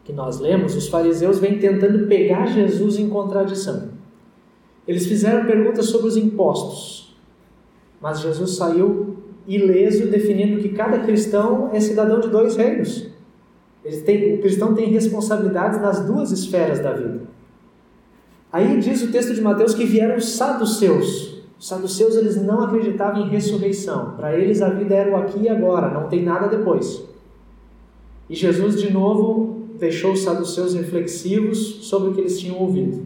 que 0.03 0.11
nós 0.11 0.39
lemos, 0.39 0.75
os 0.75 0.87
fariseus 0.87 1.37
vêm 1.37 1.59
tentando 1.59 2.07
pegar 2.07 2.47
Jesus 2.47 2.97
em 2.97 3.07
contradição. 3.07 3.89
Eles 4.87 5.05
fizeram 5.05 5.45
perguntas 5.45 5.87
sobre 5.87 6.07
os 6.07 6.17
impostos, 6.17 7.15
mas 8.01 8.21
Jesus 8.21 8.55
saiu 8.55 9.17
ileso, 9.45 10.07
definindo 10.07 10.59
que 10.59 10.69
cada 10.69 10.99
cristão 10.99 11.69
é 11.71 11.79
cidadão 11.79 12.19
de 12.19 12.29
dois 12.29 12.55
reinos. 12.55 13.09
O 13.85 14.41
cristão 14.41 14.73
tem 14.73 14.89
responsabilidades 14.89 15.79
nas 15.79 16.03
duas 16.05 16.31
esferas 16.31 16.79
da 16.79 16.93
vida. 16.93 17.21
Aí 18.51 18.79
diz 18.79 19.03
o 19.03 19.11
texto 19.11 19.35
de 19.35 19.41
Mateus 19.41 19.73
que 19.73 19.85
vieram 19.85 20.17
os 20.17 20.29
saduceus. 20.29 21.36
Os 21.59 21.67
saduceus 21.67 22.15
eles 22.15 22.41
não 22.41 22.61
acreditavam 22.61 23.21
em 23.21 23.29
ressurreição. 23.29 24.15
Para 24.15 24.37
eles 24.37 24.61
a 24.61 24.69
vida 24.69 24.93
era 24.93 25.11
o 25.11 25.15
aqui 25.15 25.39
e 25.39 25.49
agora, 25.49 25.89
não 25.89 26.07
tem 26.07 26.23
nada 26.23 26.47
depois. 26.47 27.03
E 28.29 28.35
Jesus 28.35 28.79
de 28.79 28.91
novo 28.91 29.67
deixou 29.79 30.13
os 30.13 30.21
saduceus 30.21 30.73
reflexivos 30.73 31.87
sobre 31.87 32.09
o 32.09 32.13
que 32.13 32.21
eles 32.21 32.39
tinham 32.39 32.59
ouvido. 32.59 33.05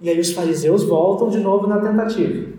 E 0.00 0.08
aí 0.08 0.18
os 0.18 0.32
fariseus 0.32 0.84
voltam 0.84 1.28
de 1.28 1.38
novo 1.38 1.66
na 1.66 1.78
tentativa. 1.78 2.50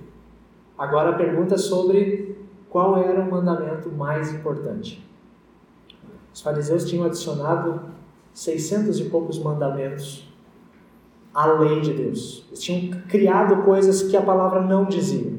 Agora 0.78 1.12
a 1.12 1.14
pergunta 1.14 1.56
é 1.56 1.58
sobre 1.58 2.36
qual 2.70 2.98
era 2.98 3.22
o 3.22 3.32
mandamento 3.32 3.90
mais 3.90 4.34
importante. 4.34 5.04
Os 6.34 6.42
fariseus 6.42 6.86
tinham 6.86 7.06
adicionado 7.06 7.82
600 8.34 9.00
e 9.00 9.04
poucos 9.06 9.40
mandamentos 9.40 10.31
à 11.34 11.46
lei 11.46 11.82
de 11.82 11.94
Deus. 11.94 12.46
Eles 12.50 12.62
tinham 12.62 13.02
criado 13.08 13.64
coisas 13.64 14.04
que 14.04 14.18
a 14.18 14.22
palavra 14.22 14.62
não 14.62 14.86
dizia. 14.86 15.34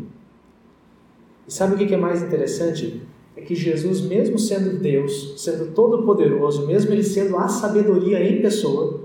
E 1.46 1.52
sabe 1.52 1.74
o 1.74 1.78
que 1.78 1.94
é 1.94 1.98
mais 1.98 2.22
interessante? 2.22 3.02
É 3.36 3.40
que 3.40 3.54
Jesus, 3.54 4.00
mesmo 4.00 4.38
sendo 4.38 4.78
Deus, 4.78 5.34
sendo 5.42 5.72
todo-poderoso, 5.72 6.66
mesmo 6.66 6.92
ele 6.92 7.02
sendo 7.02 7.36
a 7.36 7.48
sabedoria 7.48 8.22
em 8.22 8.42
pessoa, 8.42 9.00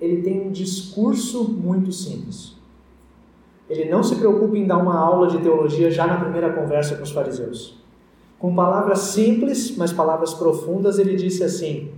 ele 0.00 0.22
tem 0.22 0.46
um 0.46 0.50
discurso 0.50 1.44
muito 1.44 1.92
simples. 1.92 2.54
Ele 3.68 3.86
não 3.86 4.02
se 4.02 4.16
preocupa 4.16 4.56
em 4.56 4.66
dar 4.66 4.78
uma 4.78 4.96
aula 4.96 5.26
de 5.26 5.38
teologia 5.38 5.90
já 5.90 6.06
na 6.06 6.20
primeira 6.20 6.52
conversa 6.52 6.96
com 6.96 7.02
os 7.02 7.10
fariseus. 7.10 7.76
Com 8.38 8.54
palavras 8.54 9.00
simples, 9.00 9.76
mas 9.76 9.92
palavras 9.92 10.34
profundas, 10.34 10.98
ele 10.98 11.16
disse 11.16 11.42
assim: 11.42 11.90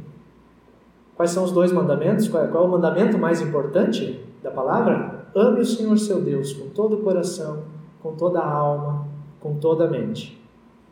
Quais 1.18 1.32
são 1.32 1.42
os 1.42 1.50
dois 1.50 1.72
mandamentos? 1.72 2.28
Qual 2.28 2.44
é, 2.44 2.46
qual 2.46 2.62
é 2.62 2.66
o 2.68 2.70
mandamento 2.70 3.18
mais 3.18 3.40
importante 3.40 4.24
da 4.40 4.52
palavra? 4.52 5.26
Ame 5.34 5.62
o 5.62 5.66
Senhor 5.66 5.98
seu 5.98 6.20
Deus 6.20 6.52
com 6.52 6.68
todo 6.68 6.94
o 6.94 7.02
coração, 7.02 7.64
com 8.00 8.14
toda 8.14 8.38
a 8.38 8.48
alma, 8.48 9.08
com 9.40 9.56
toda 9.56 9.86
a 9.86 9.90
mente. 9.90 10.40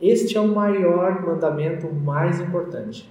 Este 0.02 0.36
é 0.36 0.40
o 0.40 0.48
maior 0.48 1.24
mandamento 1.24 1.86
mais 1.94 2.40
importante. 2.40 3.08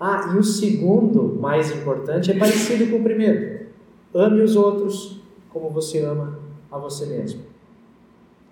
Ah, 0.00 0.32
e 0.34 0.38
o 0.38 0.42
segundo 0.42 1.38
mais 1.40 1.70
importante 1.70 2.32
é 2.32 2.34
parecido 2.36 2.90
com 2.90 2.96
o 2.96 3.04
primeiro. 3.04 3.66
Ame 4.12 4.42
os 4.42 4.56
outros 4.56 5.22
como 5.50 5.70
você 5.70 6.02
ama 6.02 6.36
a 6.68 6.78
você 6.78 7.06
mesmo. 7.06 7.42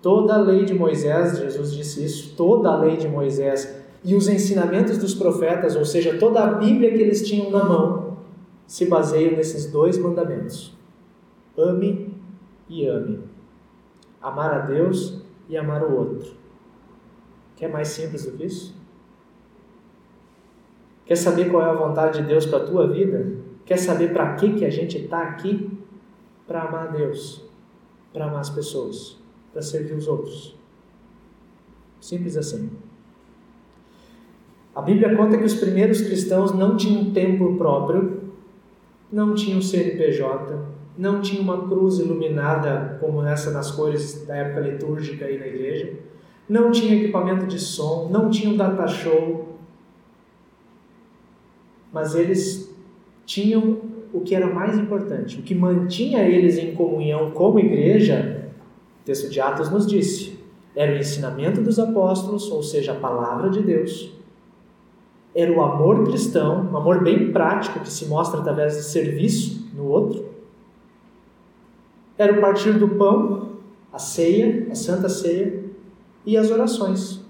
Toda 0.01 0.35
a 0.35 0.37
lei 0.37 0.63
de 0.63 0.73
Moisés, 0.73 1.37
Jesus 1.37 1.73
disse 1.73 2.05
isso, 2.05 2.33
toda 2.37 2.69
a 2.69 2.77
lei 2.77 2.95
de 2.95 3.09
Moisés 3.09 3.77
e 4.03 4.15
os 4.15 4.27
ensinamentos 4.27 4.97
dos 4.97 5.13
profetas, 5.13 5.75
ou 5.75 5.85
seja, 5.85 6.17
toda 6.17 6.43
a 6.43 6.53
Bíblia 6.53 6.91
que 6.91 7.01
eles 7.01 7.27
tinham 7.27 7.51
na 7.51 7.63
mão, 7.63 8.17
se 8.65 8.85
baseiam 8.85 9.35
nesses 9.35 9.71
dois 9.71 9.97
mandamentos: 9.97 10.75
ame 11.57 12.13
e 12.67 12.85
ame. 12.85 13.23
Amar 14.21 14.53
a 14.53 14.59
Deus 14.59 15.21
e 15.47 15.57
amar 15.57 15.83
o 15.83 15.95
outro. 15.95 16.33
Quer 17.55 17.69
mais 17.69 17.89
simples 17.89 18.25
do 18.25 18.37
que 18.37 18.45
isso? 18.45 18.77
Quer 21.05 21.15
saber 21.15 21.49
qual 21.49 21.63
é 21.63 21.69
a 21.69 21.73
vontade 21.73 22.21
de 22.21 22.27
Deus 22.27 22.45
para 22.45 22.59
a 22.59 22.65
tua 22.65 22.87
vida? 22.87 23.37
Quer 23.65 23.77
saber 23.77 24.13
para 24.13 24.35
que, 24.35 24.53
que 24.53 24.65
a 24.65 24.69
gente 24.69 24.97
está 24.97 25.23
aqui? 25.23 25.77
Para 26.45 26.63
amar 26.63 26.87
a 26.87 26.91
Deus, 26.91 27.43
para 28.11 28.25
amar 28.25 28.41
as 28.41 28.49
pessoas 28.49 29.19
para 29.51 29.61
servir 29.61 29.93
os 29.93 30.07
outros. 30.07 30.55
Simples 31.99 32.37
assim. 32.37 32.71
A 34.79 34.81
Bíblia 34.81 35.13
conta 35.13 35.37
que 35.37 35.43
os 35.43 35.55
primeiros 35.55 35.99
cristãos 35.99 36.53
não 36.53 36.77
tinham 36.77 37.11
templo 37.11 37.57
próprio, 37.57 38.21
não 39.11 39.35
tinham 39.35 39.61
CNPJ, 39.61 40.57
não 40.97 41.19
tinham 41.19 41.43
uma 41.43 41.67
cruz 41.67 41.99
iluminada 41.99 42.97
como 43.01 43.21
essa 43.25 43.51
nas 43.51 43.71
cores 43.71 44.25
da 44.25 44.37
época 44.37 44.61
litúrgica 44.61 45.25
aí 45.25 45.37
na 45.37 45.47
igreja, 45.47 45.95
não 46.47 46.71
tinha 46.71 46.95
equipamento 46.95 47.45
de 47.45 47.59
som, 47.59 48.07
não 48.09 48.29
tinham 48.29 48.55
data 48.55 48.87
show, 48.87 49.57
mas 51.91 52.15
eles 52.15 52.73
tinham 53.25 53.79
o 54.13 54.21
que 54.21 54.33
era 54.33 54.47
mais 54.47 54.77
importante, 54.77 55.41
o 55.41 55.43
que 55.43 55.53
mantinha 55.53 56.21
eles 56.23 56.57
em 56.57 56.73
comunhão 56.73 57.31
como 57.31 57.59
igreja 57.59 58.49
o 59.01 59.03
texto 59.03 59.29
de 59.29 59.41
Atos 59.41 59.69
nos 59.69 59.85
disse: 59.85 60.39
era 60.73 60.93
o 60.93 60.97
ensinamento 60.97 61.59
dos 61.59 61.79
apóstolos, 61.79 62.49
ou 62.49 62.63
seja, 62.63 62.93
a 62.93 62.95
palavra 62.95 63.49
de 63.49 63.61
Deus, 63.61 64.17
era 65.39 65.51
o 65.51 65.61
amor 65.61 66.05
cristão, 66.05 66.69
um 66.71 66.77
amor 66.77 67.03
bem 67.03 67.31
prático 67.31 67.79
que 67.79 67.89
se 67.89 68.05
mostra 68.05 68.39
através 68.39 68.75
de 68.75 68.83
serviço 68.83 69.69
no 69.73 69.85
outro, 69.85 70.29
era 72.17 72.33
o 72.33 72.41
partir 72.41 72.73
do 72.73 72.89
pão, 72.89 73.49
a 73.93 73.97
ceia, 73.97 74.67
a 74.69 74.75
santa 74.75 75.07
ceia 75.07 75.63
e 76.25 76.35
as 76.35 76.51
orações, 76.51 77.21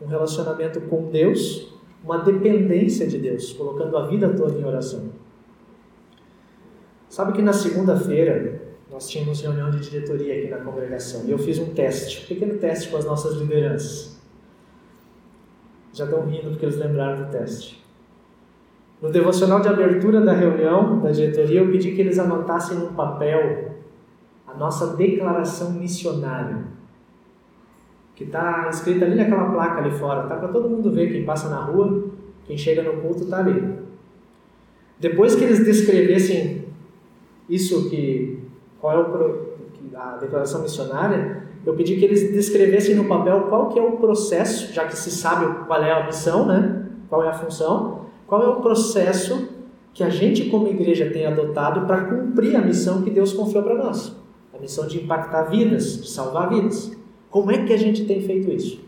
um 0.00 0.06
relacionamento 0.06 0.80
com 0.82 1.10
Deus, 1.10 1.74
uma 2.04 2.18
dependência 2.18 3.06
de 3.06 3.18
Deus, 3.18 3.52
colocando 3.52 3.96
a 3.96 4.06
vida 4.06 4.28
toda 4.28 4.58
em 4.58 4.64
oração. 4.64 5.10
Sabe 7.08 7.32
que 7.32 7.42
na 7.42 7.52
segunda-feira 7.52 8.62
nós 8.90 9.08
tínhamos 9.08 9.40
reunião 9.40 9.70
de 9.70 9.80
diretoria 9.80 10.38
aqui 10.38 10.48
na 10.48 10.58
congregação 10.58 11.24
e 11.26 11.30
eu 11.30 11.38
fiz 11.38 11.58
um 11.58 11.74
teste, 11.74 12.24
um 12.24 12.28
pequeno 12.28 12.58
teste 12.58 12.88
com 12.90 12.96
as 12.96 13.04
nossas 13.04 13.34
lideranças. 13.36 14.17
Já 15.92 16.04
estão 16.04 16.26
rindo 16.26 16.50
porque 16.50 16.66
eles 16.66 16.78
lembraram 16.78 17.24
do 17.24 17.30
teste. 17.30 17.84
No 19.00 19.10
devocional 19.10 19.60
de 19.60 19.68
abertura 19.68 20.20
da 20.20 20.32
reunião 20.32 21.00
da 21.00 21.10
diretoria, 21.10 21.60
eu 21.60 21.70
pedi 21.70 21.92
que 21.92 22.00
eles 22.00 22.18
anotassem 22.18 22.78
num 22.78 22.94
papel 22.94 23.76
a 24.46 24.54
nossa 24.54 24.96
declaração 24.96 25.72
missionária, 25.72 26.64
que 28.16 28.24
está 28.24 28.68
escrita 28.70 29.04
ali 29.04 29.14
naquela 29.14 29.50
placa 29.50 29.80
ali 29.80 29.90
fora, 29.92 30.26
tá 30.26 30.36
para 30.36 30.48
todo 30.48 30.68
mundo 30.68 30.90
ver, 30.90 31.12
quem 31.12 31.24
passa 31.24 31.48
na 31.48 31.62
rua, 31.62 32.06
quem 32.44 32.56
chega 32.56 32.82
no 32.82 33.00
culto 33.00 33.24
está 33.24 33.38
ali. 33.38 33.78
Depois 34.98 35.36
que 35.36 35.44
eles 35.44 35.64
descrevessem 35.64 36.64
isso 37.48 37.88
que 37.88 38.42
qual 38.80 38.96
é 38.96 39.00
o 39.00 39.48
a 39.94 40.16
declaração 40.16 40.62
missionária, 40.62 41.47
eu 41.66 41.74
pedi 41.74 41.96
que 41.96 42.04
eles 42.04 42.32
descrevessem 42.32 42.94
no 42.94 43.04
papel 43.04 43.42
qual 43.42 43.68
que 43.68 43.78
é 43.78 43.82
o 43.82 43.92
processo, 43.92 44.72
já 44.72 44.86
que 44.86 44.96
se 44.96 45.10
sabe 45.10 45.66
qual 45.66 45.82
é 45.82 45.92
a 45.92 46.06
missão, 46.06 46.46
né? 46.46 46.86
Qual 47.08 47.24
é 47.24 47.28
a 47.28 47.32
função, 47.32 48.06
qual 48.26 48.42
é 48.42 48.48
o 48.48 48.56
processo 48.60 49.48
que 49.92 50.04
a 50.04 50.10
gente 50.10 50.48
como 50.48 50.68
igreja 50.68 51.10
tem 51.10 51.26
adotado 51.26 51.86
para 51.86 52.04
cumprir 52.04 52.54
a 52.54 52.60
missão 52.60 53.02
que 53.02 53.10
Deus 53.10 53.32
confiou 53.32 53.64
para 53.64 53.74
nós. 53.74 54.14
A 54.54 54.58
missão 54.60 54.86
de 54.86 54.98
impactar 54.98 55.44
vidas, 55.44 56.00
de 56.00 56.08
salvar 56.08 56.48
vidas. 56.48 56.96
Como 57.30 57.50
é 57.50 57.64
que 57.64 57.72
a 57.72 57.76
gente 57.76 58.04
tem 58.04 58.22
feito 58.22 58.50
isso? 58.50 58.80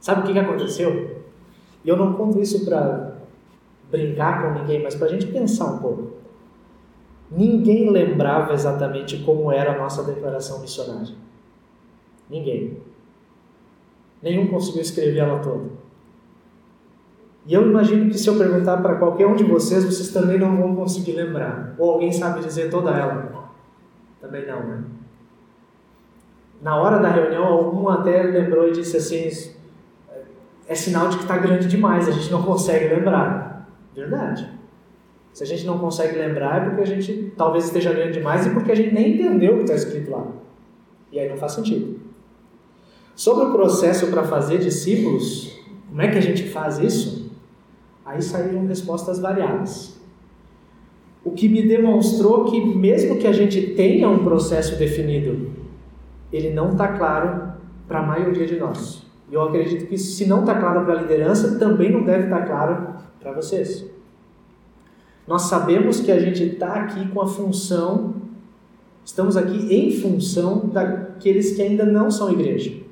Sabe 0.00 0.20
o 0.20 0.24
que, 0.24 0.32
que 0.32 0.38
aconteceu? 0.38 1.22
E 1.84 1.88
eu 1.88 1.96
não 1.96 2.12
conto 2.12 2.40
isso 2.40 2.64
para 2.64 3.16
brincar 3.90 4.42
com 4.42 4.60
ninguém, 4.60 4.82
mas 4.82 4.94
para 4.94 5.06
a 5.06 5.10
gente 5.10 5.26
pensar 5.26 5.64
um 5.66 5.78
pouco. 5.78 6.12
Ninguém 7.30 7.90
lembrava 7.90 8.52
exatamente 8.52 9.18
como 9.18 9.50
era 9.50 9.72
a 9.72 9.78
nossa 9.78 10.02
declaração 10.02 10.60
missionária. 10.60 11.14
Ninguém. 12.30 12.78
Nenhum 14.22 14.48
conseguiu 14.48 14.82
escrever 14.82 15.18
ela 15.18 15.38
toda. 15.40 15.70
E 17.46 17.54
eu 17.54 17.62
imagino 17.62 18.10
que 18.10 18.18
se 18.18 18.28
eu 18.28 18.36
perguntar 18.36 18.76
para 18.78 18.96
qualquer 18.96 19.26
um 19.26 19.34
de 19.34 19.44
vocês, 19.44 19.84
vocês 19.84 20.12
também 20.12 20.38
não 20.38 20.56
vão 20.56 20.76
conseguir 20.76 21.12
lembrar. 21.12 21.74
Ou 21.78 21.92
alguém 21.92 22.12
sabe 22.12 22.40
dizer 22.40 22.70
toda 22.70 22.90
ela? 22.90 23.48
Também 24.20 24.46
não, 24.46 24.66
né? 24.66 24.84
Na 26.60 26.76
hora 26.76 26.98
da 26.98 27.08
reunião, 27.08 27.44
algum 27.44 27.88
até 27.88 28.22
lembrou 28.24 28.68
e 28.68 28.72
disse 28.72 28.96
assim: 28.96 29.54
é 30.66 30.74
sinal 30.74 31.08
de 31.08 31.16
que 31.16 31.22
está 31.22 31.38
grande 31.38 31.68
demais, 31.68 32.08
a 32.08 32.12
gente 32.12 32.30
não 32.30 32.42
consegue 32.42 32.94
lembrar. 32.94 33.66
Verdade. 33.94 34.58
Se 35.32 35.42
a 35.42 35.46
gente 35.46 35.64
não 35.64 35.78
consegue 35.78 36.18
lembrar, 36.18 36.62
é 36.62 36.64
porque 36.66 36.82
a 36.82 36.86
gente 36.86 37.32
talvez 37.36 37.64
esteja 37.64 37.92
grande 37.92 38.14
demais 38.14 38.44
e 38.46 38.50
porque 38.50 38.72
a 38.72 38.74
gente 38.74 38.92
nem 38.92 39.14
entendeu 39.14 39.54
o 39.54 39.56
que 39.58 39.62
está 39.62 39.74
escrito 39.74 40.10
lá. 40.10 40.26
E 41.12 41.18
aí 41.18 41.28
não 41.28 41.36
faz 41.36 41.52
sentido. 41.52 42.07
Sobre 43.18 43.46
o 43.46 43.50
processo 43.50 44.06
para 44.06 44.22
fazer 44.22 44.58
discípulos, 44.58 45.52
como 45.88 46.00
é 46.00 46.06
que 46.06 46.18
a 46.18 46.20
gente 46.20 46.44
faz 46.50 46.78
isso? 46.78 47.32
Aí 48.06 48.22
saíram 48.22 48.64
respostas 48.64 49.18
variadas. 49.18 49.98
O 51.24 51.32
que 51.32 51.48
me 51.48 51.66
demonstrou 51.66 52.44
que, 52.44 52.60
mesmo 52.60 53.18
que 53.18 53.26
a 53.26 53.32
gente 53.32 53.74
tenha 53.74 54.08
um 54.08 54.22
processo 54.22 54.78
definido, 54.78 55.50
ele 56.32 56.50
não 56.50 56.70
está 56.70 56.96
claro 56.96 57.54
para 57.88 57.98
a 57.98 58.06
maioria 58.06 58.46
de 58.46 58.56
nós. 58.56 59.04
E 59.28 59.34
eu 59.34 59.42
acredito 59.42 59.88
que, 59.88 59.98
se 59.98 60.24
não 60.24 60.42
está 60.42 60.54
claro 60.54 60.84
para 60.84 60.94
a 60.94 61.02
liderança, 61.02 61.58
também 61.58 61.90
não 61.90 62.04
deve 62.04 62.26
estar 62.26 62.42
tá 62.42 62.46
claro 62.46 62.94
para 63.18 63.32
vocês. 63.32 63.84
Nós 65.26 65.42
sabemos 65.42 65.98
que 66.00 66.12
a 66.12 66.20
gente 66.20 66.44
está 66.44 66.72
aqui 66.74 67.08
com 67.08 67.20
a 67.20 67.26
função, 67.26 68.14
estamos 69.04 69.36
aqui 69.36 69.74
em 69.74 69.90
função 69.90 70.68
daqueles 70.68 71.56
que 71.56 71.62
ainda 71.62 71.84
não 71.84 72.12
são 72.12 72.30
igreja. 72.30 72.86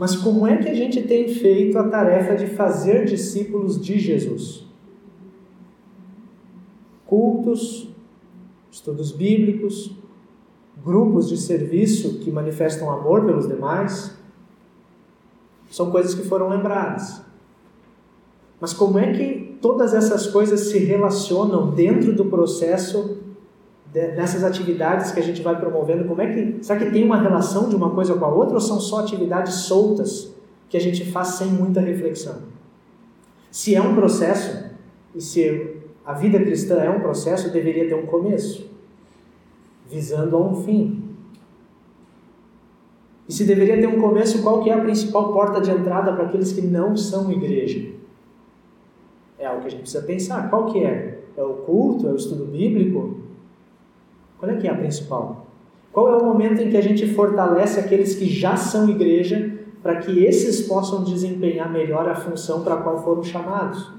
Mas 0.00 0.16
como 0.16 0.46
é 0.46 0.56
que 0.56 0.66
a 0.66 0.72
gente 0.72 1.02
tem 1.02 1.28
feito 1.28 1.76
a 1.78 1.86
tarefa 1.86 2.34
de 2.34 2.46
fazer 2.46 3.04
discípulos 3.04 3.78
de 3.78 3.98
Jesus? 3.98 4.64
Cultos, 7.04 7.86
estudos 8.70 9.12
bíblicos, 9.12 9.94
grupos 10.82 11.28
de 11.28 11.36
serviço 11.36 12.18
que 12.20 12.30
manifestam 12.30 12.90
amor 12.90 13.26
pelos 13.26 13.46
demais, 13.46 14.16
são 15.70 15.90
coisas 15.90 16.14
que 16.14 16.22
foram 16.22 16.48
lembradas. 16.48 17.20
Mas 18.58 18.72
como 18.72 18.98
é 18.98 19.12
que 19.12 19.58
todas 19.60 19.92
essas 19.92 20.26
coisas 20.26 20.60
se 20.70 20.78
relacionam 20.78 21.72
dentro 21.72 22.14
do 22.14 22.24
processo 22.24 23.18
dessas 23.92 24.44
atividades 24.44 25.10
que 25.10 25.18
a 25.18 25.22
gente 25.22 25.42
vai 25.42 25.58
promovendo? 25.58 26.04
Como 26.04 26.22
é 26.22 26.32
que 26.32 26.64
será 26.64 26.78
que 26.78 26.90
tem 26.90 27.04
uma 27.04 27.20
relação 27.20 27.68
de 27.68 27.74
uma 27.74 27.90
coisa 27.90 28.14
com 28.14 28.24
a 28.24 28.32
outra 28.32 28.54
ou 28.54 28.60
são 28.60 28.80
só 28.80 29.00
atividades 29.00 29.54
soltas 29.54 30.32
que 30.68 30.76
a 30.76 30.80
gente 30.80 31.04
faz 31.10 31.28
sem 31.28 31.48
muita 31.48 31.80
reflexão? 31.80 32.36
Se 33.50 33.74
é 33.74 33.82
um 33.82 33.94
processo 33.94 34.70
e 35.14 35.20
se 35.20 35.76
a 36.06 36.12
vida 36.12 36.38
cristã 36.38 36.76
é 36.76 36.90
um 36.90 37.00
processo, 37.00 37.52
deveria 37.52 37.88
ter 37.88 37.94
um 37.94 38.06
começo, 38.06 38.70
visando 39.88 40.36
a 40.36 40.40
um 40.40 40.62
fim. 40.62 41.02
E 43.28 43.32
se 43.32 43.44
deveria 43.44 43.78
ter 43.78 43.86
um 43.86 44.00
começo, 44.00 44.42
qual 44.42 44.62
que 44.62 44.70
é 44.70 44.74
a 44.74 44.80
principal 44.80 45.32
porta 45.32 45.60
de 45.60 45.70
entrada 45.70 46.12
para 46.12 46.26
aqueles 46.26 46.52
que 46.52 46.62
não 46.62 46.96
são 46.96 47.30
igreja? 47.30 47.92
É 49.38 49.46
algo 49.46 49.62
que 49.62 49.68
a 49.68 49.70
gente 49.70 49.82
precisa 49.82 50.04
pensar. 50.04 50.48
Qual 50.50 50.66
que 50.66 50.84
é? 50.84 51.22
É 51.36 51.42
o 51.42 51.54
culto? 51.54 52.08
É 52.08 52.12
o 52.12 52.16
estudo 52.16 52.44
bíblico? 52.44 53.19
Qual 54.40 54.50
é 54.50 54.56
que 54.56 54.66
é 54.66 54.70
a 54.70 54.74
principal? 54.74 55.46
Qual 55.92 56.10
é 56.10 56.16
o 56.16 56.24
momento 56.24 56.62
em 56.62 56.70
que 56.70 56.76
a 56.76 56.80
gente 56.80 57.06
fortalece 57.14 57.78
aqueles 57.78 58.14
que 58.14 58.24
já 58.26 58.56
são 58.56 58.88
igreja 58.88 59.58
para 59.82 59.96
que 59.96 60.24
esses 60.24 60.66
possam 60.66 61.04
desempenhar 61.04 61.70
melhor 61.70 62.08
a 62.08 62.14
função 62.14 62.64
para 62.64 62.74
a 62.74 62.82
qual 62.82 63.02
foram 63.02 63.22
chamados? 63.22 63.92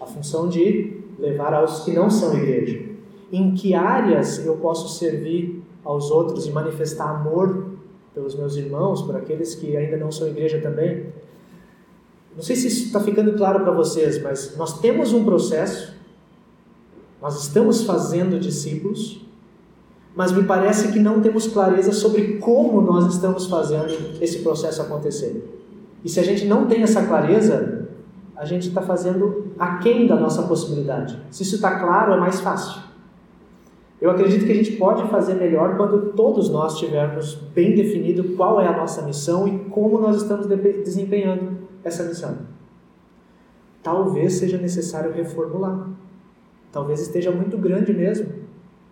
A 0.00 0.04
função 0.06 0.48
de 0.48 1.02
levar 1.18 1.54
aos 1.54 1.84
que 1.84 1.92
não 1.92 2.10
são 2.10 2.36
igreja. 2.36 2.84
Em 3.32 3.54
que 3.54 3.74
áreas 3.74 4.44
eu 4.44 4.56
posso 4.56 4.98
servir 4.98 5.62
aos 5.84 6.10
outros 6.10 6.46
e 6.46 6.50
manifestar 6.50 7.08
amor 7.08 7.70
pelos 8.12 8.34
meus 8.34 8.56
irmãos, 8.56 9.02
por 9.02 9.14
aqueles 9.14 9.54
que 9.54 9.76
ainda 9.76 9.96
não 9.96 10.10
são 10.10 10.26
igreja 10.26 10.60
também? 10.60 11.06
Não 12.34 12.42
sei 12.42 12.56
se 12.56 12.66
isso 12.66 12.86
está 12.86 13.00
ficando 13.00 13.34
claro 13.34 13.60
para 13.60 13.72
vocês, 13.72 14.20
mas 14.20 14.56
nós 14.56 14.80
temos 14.80 15.12
um 15.12 15.24
processo, 15.24 15.94
nós 17.22 17.40
estamos 17.42 17.84
fazendo 17.84 18.38
discípulos, 18.38 19.25
mas 20.16 20.32
me 20.32 20.44
parece 20.44 20.90
que 20.90 20.98
não 20.98 21.20
temos 21.20 21.46
clareza 21.46 21.92
sobre 21.92 22.38
como 22.38 22.80
nós 22.80 23.14
estamos 23.14 23.46
fazendo 23.46 23.92
esse 24.20 24.38
processo 24.38 24.80
acontecer. 24.80 25.46
E 26.02 26.08
se 26.08 26.18
a 26.18 26.22
gente 26.22 26.46
não 26.46 26.66
tem 26.66 26.82
essa 26.82 27.04
clareza, 27.04 27.86
a 28.34 28.46
gente 28.46 28.68
está 28.68 28.80
fazendo 28.80 29.52
aquém 29.58 30.06
da 30.06 30.16
nossa 30.16 30.42
possibilidade. 30.44 31.20
Se 31.30 31.42
isso 31.42 31.56
está 31.56 31.78
claro, 31.78 32.14
é 32.14 32.16
mais 32.16 32.40
fácil. 32.40 32.80
Eu 34.00 34.10
acredito 34.10 34.46
que 34.46 34.52
a 34.52 34.54
gente 34.54 34.72
pode 34.72 35.06
fazer 35.10 35.34
melhor 35.34 35.76
quando 35.76 36.12
todos 36.12 36.48
nós 36.48 36.78
tivermos 36.78 37.34
bem 37.54 37.74
definido 37.74 38.36
qual 38.36 38.58
é 38.58 38.66
a 38.66 38.76
nossa 38.76 39.02
missão 39.02 39.46
e 39.46 39.58
como 39.70 40.00
nós 40.00 40.16
estamos 40.16 40.46
desempenhando 40.46 41.58
essa 41.84 42.02
missão. 42.04 42.38
Talvez 43.82 44.34
seja 44.34 44.56
necessário 44.56 45.12
reformular. 45.12 45.88
Talvez 46.72 47.00
esteja 47.00 47.30
muito 47.30 47.58
grande 47.58 47.92
mesmo. 47.92 48.45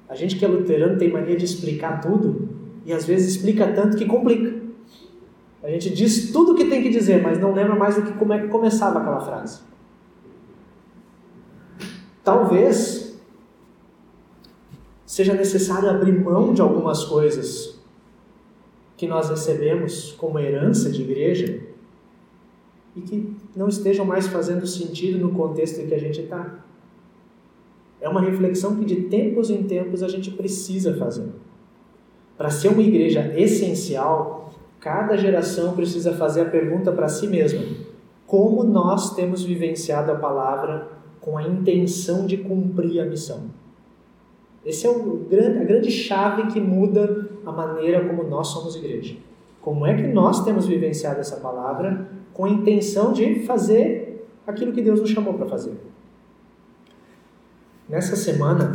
A 0.08 0.14
gente 0.14 0.36
que 0.36 0.44
é 0.44 0.48
luterano 0.48 0.98
tem 0.98 1.10
mania 1.10 1.36
de 1.36 1.44
explicar 1.44 2.00
tudo 2.00 2.48
e 2.84 2.92
às 2.92 3.04
vezes 3.04 3.36
explica 3.36 3.72
tanto 3.72 3.96
que 3.96 4.04
complica. 4.04 4.62
A 5.62 5.70
gente 5.70 5.90
diz 5.90 6.30
tudo 6.30 6.52
o 6.52 6.54
que 6.54 6.66
tem 6.66 6.82
que 6.82 6.90
dizer, 6.90 7.22
mas 7.22 7.38
não 7.38 7.54
lembra 7.54 7.74
mais 7.74 7.94
do 7.94 8.02
que 8.02 8.12
como 8.12 8.32
é 8.34 8.40
que 8.40 8.48
começava 8.48 8.98
aquela 8.98 9.20
frase. 9.20 9.60
Talvez 12.22 13.18
seja 15.06 15.32
necessário 15.34 15.88
abrir 15.88 16.12
mão 16.12 16.52
de 16.52 16.60
algumas 16.60 17.04
coisas 17.04 17.78
que 18.96 19.06
nós 19.06 19.28
recebemos 19.28 20.12
como 20.12 20.38
herança 20.38 20.90
de 20.90 21.02
igreja 21.02 21.60
e 22.96 23.00
que 23.00 23.36
não 23.56 23.68
estejam 23.68 24.04
mais 24.04 24.26
fazendo 24.26 24.66
sentido 24.66 25.18
no 25.18 25.32
contexto 25.32 25.80
em 25.80 25.86
que 25.86 25.94
a 25.94 25.98
gente 25.98 26.20
está. 26.20 26.63
É 28.04 28.08
uma 28.08 28.20
reflexão 28.20 28.76
que 28.76 28.84
de 28.84 28.96
tempos 29.04 29.48
em 29.48 29.62
tempos 29.62 30.02
a 30.02 30.08
gente 30.08 30.30
precisa 30.30 30.94
fazer. 30.94 31.26
Para 32.36 32.50
ser 32.50 32.68
uma 32.68 32.82
igreja 32.82 33.32
essencial, 33.34 34.52
cada 34.78 35.16
geração 35.16 35.74
precisa 35.74 36.12
fazer 36.12 36.42
a 36.42 36.50
pergunta 36.50 36.92
para 36.92 37.08
si 37.08 37.26
mesma: 37.26 37.62
como 38.26 38.62
nós 38.62 39.14
temos 39.14 39.42
vivenciado 39.42 40.12
a 40.12 40.16
palavra 40.16 40.86
com 41.18 41.38
a 41.38 41.44
intenção 41.44 42.26
de 42.26 42.36
cumprir 42.36 43.00
a 43.00 43.06
missão? 43.06 43.44
Esse 44.66 44.86
é 44.86 44.90
o 44.90 45.26
a 45.32 45.64
grande 45.64 45.90
chave 45.90 46.48
que 46.52 46.60
muda 46.60 47.30
a 47.46 47.52
maneira 47.52 48.06
como 48.06 48.22
nós 48.24 48.48
somos 48.48 48.76
igreja. 48.76 49.16
Como 49.62 49.86
é 49.86 49.94
que 49.94 50.06
nós 50.08 50.44
temos 50.44 50.66
vivenciado 50.66 51.20
essa 51.20 51.36
palavra 51.36 52.06
com 52.34 52.44
a 52.44 52.50
intenção 52.50 53.14
de 53.14 53.46
fazer 53.46 54.28
aquilo 54.46 54.74
que 54.74 54.82
Deus 54.82 55.00
nos 55.00 55.08
chamou 55.08 55.32
para 55.32 55.46
fazer. 55.46 55.93
Nessa 57.94 58.16
semana, 58.16 58.72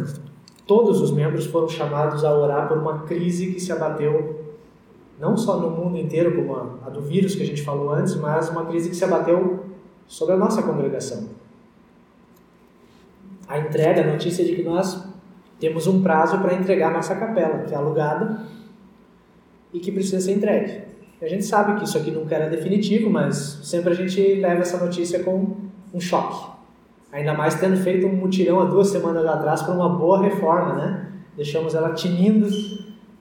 todos 0.66 1.02
os 1.02 1.12
membros 1.12 1.46
foram 1.46 1.68
chamados 1.68 2.24
a 2.24 2.34
orar 2.34 2.70
por 2.70 2.78
uma 2.78 3.00
crise 3.00 3.52
que 3.52 3.60
se 3.60 3.70
abateu 3.70 4.46
não 5.20 5.36
só 5.36 5.60
no 5.60 5.72
mundo 5.72 5.98
inteiro, 5.98 6.38
como 6.38 6.56
a, 6.56 6.90
do 6.90 7.02
vírus 7.02 7.36
que 7.36 7.44
a 7.44 7.46
gente 7.46 7.62
falou 7.62 7.92
antes, 7.92 8.16
mas 8.16 8.48
uma 8.48 8.66
crise 8.66 8.90
que 8.90 8.96
se 8.96 9.04
abateu 9.04 9.66
sobre 10.08 10.36
a 10.36 10.38
nossa 10.38 10.64
congregação. 10.64 11.28
A 13.46 13.60
entrega, 13.60 14.04
a 14.04 14.08
notícia 14.08 14.46
de 14.46 14.56
que 14.56 14.64
nós 14.64 15.06
temos 15.60 15.86
um 15.86 16.02
prazo 16.02 16.40
para 16.40 16.54
entregar 16.54 16.94
nossa 16.94 17.14
capela, 17.14 17.66
que 17.66 17.74
é 17.74 17.78
alugada, 17.78 18.44
e 19.74 19.82
que 19.82 19.92
precisa 19.92 20.22
ser 20.22 20.32
entregue. 20.38 20.84
E 21.22 21.26
a 21.26 21.28
gente 21.28 21.44
sabe 21.44 21.78
que 21.78 21.84
isso 21.84 21.98
aqui 21.98 22.10
nunca 22.10 22.36
era 22.36 22.50
definitivo, 22.50 23.10
mas 23.10 23.60
sempre 23.64 23.92
a 23.92 23.96
gente 23.96 24.36
leva 24.36 24.62
essa 24.62 24.78
notícia 24.78 25.22
com 25.22 25.58
um 25.94 26.00
choque. 26.00 26.59
Ainda 27.12 27.34
mais 27.34 27.56
tendo 27.56 27.78
feito 27.78 28.06
um 28.06 28.16
mutirão 28.16 28.60
há 28.60 28.66
duas 28.66 28.90
semanas 28.90 29.26
atrás 29.26 29.62
para 29.62 29.74
uma 29.74 29.90
boa 29.90 30.22
reforma, 30.22 30.76
né? 30.76 31.12
Deixamos 31.36 31.74
ela 31.74 31.94
tinindo 31.94 32.48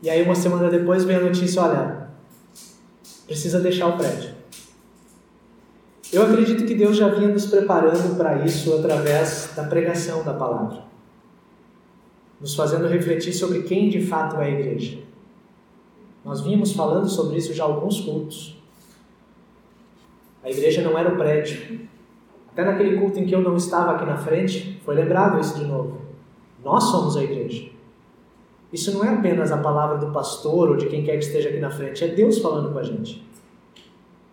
e 0.03 0.09
aí 0.09 0.22
uma 0.22 0.35
semana 0.35 0.70
depois 0.70 1.05
vem 1.05 1.16
a 1.16 1.20
notícia, 1.20 1.62
olha, 1.62 2.09
precisa 3.27 3.61
deixar 3.61 3.88
o 3.88 3.96
prédio. 3.96 4.31
Eu 6.12 6.22
acredito 6.22 6.64
que 6.64 6.74
Deus 6.74 6.96
já 6.96 7.09
vinha 7.09 7.29
nos 7.29 7.46
preparando 7.46 8.16
para 8.16 8.44
isso 8.44 8.74
através 8.74 9.53
da 9.55 9.64
pregação 9.64 10.22
da 10.22 10.33
palavra, 10.33 10.85
nos 12.40 12.55
fazendo 12.55 12.87
refletir 12.87 13.33
sobre 13.33 13.62
quem 13.62 13.90
de 13.90 14.01
fato 14.01 14.37
é 14.37 14.44
a 14.44 14.48
igreja. 14.48 14.98
Nós 16.24 16.40
vínhamos 16.40 16.72
falando 16.72 17.09
sobre 17.09 17.37
isso 17.37 17.53
já 17.53 17.64
há 17.64 17.66
alguns 17.66 18.01
cultos. 18.01 18.57
A 20.42 20.51
igreja 20.51 20.81
não 20.83 20.96
era 20.96 21.12
o 21.12 21.16
prédio. 21.16 21.88
Até 22.59 22.73
naquele 22.73 22.99
culto 22.99 23.21
em 23.21 23.25
que 23.25 23.33
eu 23.33 23.40
não 23.40 23.55
estava 23.55 23.92
aqui 23.92 24.05
na 24.05 24.16
frente, 24.16 24.81
foi 24.85 24.97
lembrado 24.97 25.38
isso 25.38 25.57
de 25.61 25.64
novo. 25.64 25.99
Nós 26.64 26.83
somos 26.90 27.16
a 27.16 27.23
igreja. 27.23 27.71
Isso 28.73 28.92
não 28.92 29.05
é 29.05 29.11
apenas 29.11 29.53
a 29.53 29.59
palavra 29.59 29.97
do 29.97 30.11
pastor 30.12 30.71
ou 30.71 30.77
de 30.77 30.87
quem 30.87 31.05
quer 31.05 31.12
que 31.18 31.25
esteja 31.25 31.51
aqui 31.51 31.61
na 31.61 31.71
frente, 31.71 32.03
é 32.03 32.09
Deus 32.09 32.38
falando 32.38 32.73
com 32.73 32.81
a 32.81 32.83
gente. 32.83 33.25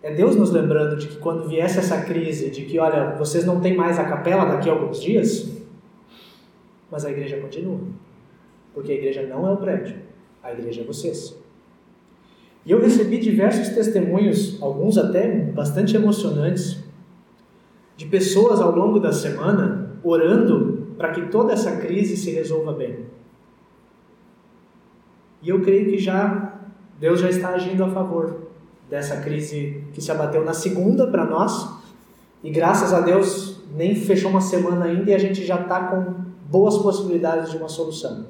É 0.02 0.12
Deus 0.12 0.34
nos 0.34 0.50
lembrando 0.50 0.96
de 0.96 1.06
que 1.06 1.18
quando 1.18 1.48
viesse 1.48 1.78
essa 1.78 2.02
crise, 2.02 2.50
de 2.50 2.64
que, 2.64 2.80
olha, 2.80 3.14
vocês 3.14 3.44
não 3.44 3.60
têm 3.60 3.76
mais 3.76 3.96
a 3.96 4.02
capela 4.02 4.44
daqui 4.44 4.68
a 4.68 4.72
alguns 4.72 5.00
dias, 5.00 5.48
mas 6.90 7.04
a 7.04 7.10
igreja 7.12 7.36
continua. 7.36 7.78
Porque 8.74 8.90
a 8.90 8.94
igreja 8.96 9.22
não 9.22 9.46
é 9.46 9.52
o 9.52 9.56
prédio, 9.56 9.98
a 10.42 10.52
igreja 10.52 10.80
é 10.80 10.84
vocês. 10.84 11.38
E 12.64 12.72
eu 12.72 12.80
recebi 12.80 13.18
diversos 13.18 13.68
testemunhos, 13.68 14.60
alguns 14.60 14.98
até 14.98 15.32
bastante 15.32 15.94
emocionantes, 15.94 16.84
de 17.96 18.06
pessoas 18.06 18.60
ao 18.60 18.74
longo 18.74 19.00
da 19.00 19.12
semana 19.12 19.98
orando 20.02 20.94
para 20.96 21.12
que 21.12 21.28
toda 21.28 21.52
essa 21.52 21.76
crise 21.76 22.16
se 22.16 22.30
resolva 22.30 22.72
bem. 22.72 23.06
E 25.42 25.48
eu 25.48 25.60
creio 25.62 25.90
que 25.90 25.98
já 25.98 26.54
Deus 26.98 27.20
já 27.20 27.28
está 27.28 27.50
agindo 27.50 27.84
a 27.84 27.90
favor 27.90 28.48
dessa 28.88 29.20
crise 29.20 29.84
que 29.92 30.00
se 30.00 30.10
abateu 30.10 30.44
na 30.44 30.54
segunda 30.54 31.06
para 31.06 31.24
nós. 31.24 31.68
E 32.42 32.50
graças 32.50 32.92
a 32.92 33.00
Deus 33.00 33.60
nem 33.74 33.94
fechou 33.94 34.30
uma 34.30 34.40
semana 34.40 34.86
ainda 34.86 35.10
e 35.10 35.14
a 35.14 35.18
gente 35.18 35.44
já 35.44 35.60
está 35.60 35.88
com 35.88 36.26
boas 36.48 36.78
possibilidades 36.78 37.50
de 37.50 37.56
uma 37.56 37.68
solução. 37.68 38.26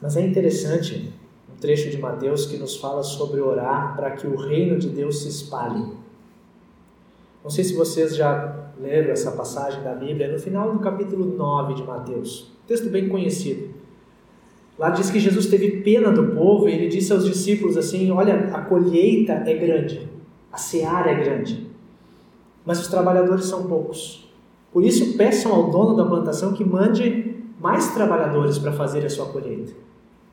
Mas 0.00 0.16
é 0.16 0.20
interessante 0.20 1.12
um 1.52 1.58
trecho 1.58 1.90
de 1.90 1.98
Mateus 1.98 2.46
que 2.46 2.56
nos 2.56 2.76
fala 2.76 3.02
sobre 3.02 3.40
orar 3.40 3.96
para 3.96 4.10
que 4.12 4.26
o 4.26 4.36
reino 4.36 4.78
de 4.78 4.88
Deus 4.90 5.22
se 5.22 5.28
espalhe. 5.28 6.03
Não 7.44 7.50
sei 7.50 7.62
se 7.62 7.74
vocês 7.74 8.16
já 8.16 8.70
leram 8.80 9.10
essa 9.12 9.30
passagem 9.32 9.82
da 9.82 9.94
Bíblia, 9.94 10.28
é 10.28 10.32
no 10.32 10.38
final 10.38 10.72
do 10.72 10.78
capítulo 10.78 11.36
9 11.36 11.74
de 11.74 11.84
Mateus. 11.84 12.50
Texto 12.66 12.88
bem 12.88 13.06
conhecido. 13.06 13.68
Lá 14.78 14.88
diz 14.88 15.10
que 15.10 15.20
Jesus 15.20 15.46
teve 15.46 15.82
pena 15.82 16.10
do 16.10 16.34
povo 16.34 16.66
e 16.68 16.72
ele 16.72 16.88
disse 16.88 17.12
aos 17.12 17.26
discípulos 17.26 17.76
assim: 17.76 18.10
Olha, 18.10 18.48
a 18.54 18.62
colheita 18.62 19.34
é 19.34 19.54
grande, 19.54 20.08
a 20.50 20.56
seara 20.56 21.10
é 21.10 21.22
grande, 21.22 21.70
mas 22.64 22.80
os 22.80 22.88
trabalhadores 22.88 23.44
são 23.44 23.64
poucos. 23.66 24.26
Por 24.72 24.82
isso, 24.82 25.16
peçam 25.16 25.52
ao 25.52 25.70
dono 25.70 25.94
da 25.94 26.04
plantação 26.06 26.54
que 26.54 26.64
mande 26.64 27.34
mais 27.60 27.92
trabalhadores 27.94 28.58
para 28.58 28.72
fazer 28.72 29.04
a 29.04 29.10
sua 29.10 29.26
colheita. 29.26 29.72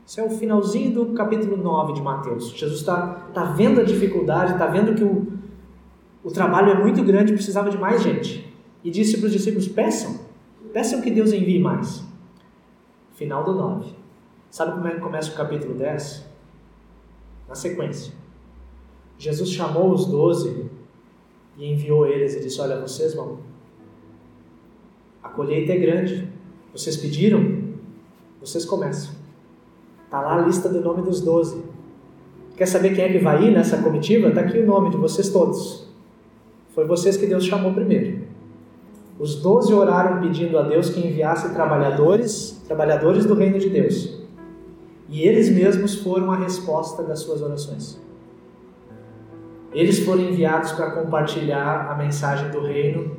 Isso 0.08 0.19
é 0.19 0.24
o 0.24 0.30
finalzinho 0.30 0.91
do 0.91 1.06
capítulo 1.13 1.58
9 1.58 1.93
de 1.93 2.02
Mateus. 2.02 2.52
Jesus 2.52 2.80
está 2.80 3.30
tá 3.34 3.43
vendo 3.43 3.82
a 3.82 3.84
dificuldade, 3.84 4.54
está 4.54 4.65
vendo 4.65 4.95
que 4.95 5.04
o, 5.04 5.28
o 6.23 6.31
trabalho 6.31 6.71
é 6.71 6.75
muito 6.75 7.03
grande, 7.03 7.34
precisava 7.34 7.69
de 7.69 7.77
mais 7.77 8.03
gente. 8.03 8.47
E 8.84 8.91
disse 8.91 9.17
para 9.17 9.27
os 9.27 9.31
discípulos: 9.31 9.67
peçam, 9.67 10.19
peçam 10.71 11.01
que 11.01 11.12
Deus 11.12 11.34
envie 11.34 11.60
mais. 11.60 12.03
Final 13.13 13.43
do 13.43 13.53
9. 13.53 13.93
Sabe 14.49 14.73
como 14.73 14.88
é 14.88 14.91
que 14.91 14.99
começa 14.99 15.31
o 15.31 15.36
capítulo 15.36 15.73
10? 15.75 16.25
Na 17.47 17.55
sequência. 17.55 18.13
Jesus 19.17 19.51
chamou 19.51 19.93
os 19.93 20.05
doze 20.05 20.69
e 21.57 21.71
enviou 21.71 22.05
eles 22.07 22.36
e 22.36 22.41
disse: 22.41 22.60
Olha, 22.62 22.79
vocês 22.79 23.13
vão. 23.13 23.39
A 25.23 25.29
colheita 25.29 25.73
é 25.73 25.77
grande. 25.77 26.27
Vocês 26.73 26.97
pediram? 26.97 27.62
Vocês 28.39 28.65
começam. 28.65 29.13
Está 30.05 30.21
lá 30.21 30.41
a 30.41 30.45
lista 30.45 30.67
do 30.69 30.81
nome 30.81 31.01
dos 31.01 31.21
doze. 31.21 31.63
Quer 32.55 32.65
saber 32.65 32.95
quem 32.95 33.05
é 33.05 33.12
que 33.12 33.19
vai 33.19 33.43
ir 33.43 33.51
nessa 33.51 33.81
comitiva? 33.81 34.29
Está 34.29 34.41
aqui 34.41 34.60
o 34.60 34.65
nome 34.65 34.89
de 34.89 34.97
vocês 34.97 35.29
todos. 35.29 35.90
Foi 36.73 36.86
vocês 36.86 37.17
que 37.17 37.27
Deus 37.27 37.45
chamou 37.45 37.73
primeiro. 37.73 38.21
Os 39.19 39.36
doze 39.36 39.73
oraram 39.73 40.21
pedindo 40.21 40.57
a 40.57 40.63
Deus 40.63 40.89
que 40.89 41.05
enviasse 41.05 41.53
trabalhadores, 41.53 42.62
trabalhadores 42.67 43.25
do 43.25 43.36
reino 43.36 43.60
de 43.60 43.69
Deus. 43.69 44.19
E 45.10 45.21
eles 45.23 45.49
mesmos 45.49 45.95
foram 45.95 46.31
a 46.31 46.38
resposta 46.38 47.03
das 47.03 47.19
suas 47.19 47.41
orações. 47.41 48.01
Eles 49.73 49.99
foram 49.99 50.23
enviados 50.23 50.71
para 50.71 50.91
compartilhar 50.91 51.91
a 51.91 51.95
mensagem 51.95 52.49
do 52.49 52.62
reino, 52.62 53.17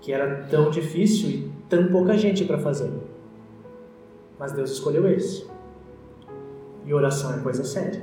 que 0.00 0.12
era 0.12 0.44
tão 0.44 0.70
difícil 0.70 1.28
e 1.28 1.52
tão 1.68 1.88
pouca 1.88 2.16
gente 2.16 2.44
para 2.44 2.58
fazer. 2.58 2.90
Mas 4.38 4.52
Deus 4.52 4.70
escolheu 4.70 5.06
eles. 5.06 5.46
E 6.86 6.94
oração 6.94 7.34
é 7.34 7.38
coisa 7.40 7.64
séria. 7.64 8.02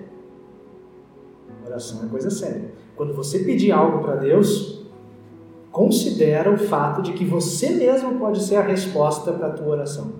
Oração 1.65 2.05
é 2.05 2.07
coisa 2.07 2.29
séria. 2.29 2.71
Quando 2.97 3.13
você 3.13 3.39
pedir 3.39 3.71
algo 3.71 3.99
para 3.99 4.15
Deus, 4.15 4.83
considera 5.71 6.51
o 6.51 6.57
fato 6.57 7.03
de 7.03 7.13
que 7.13 7.23
você 7.23 7.69
mesmo 7.69 8.17
pode 8.17 8.41
ser 8.43 8.55
a 8.55 8.63
resposta 8.63 9.31
para 9.31 9.47
a 9.47 9.51
tua 9.51 9.67
oração. 9.67 10.13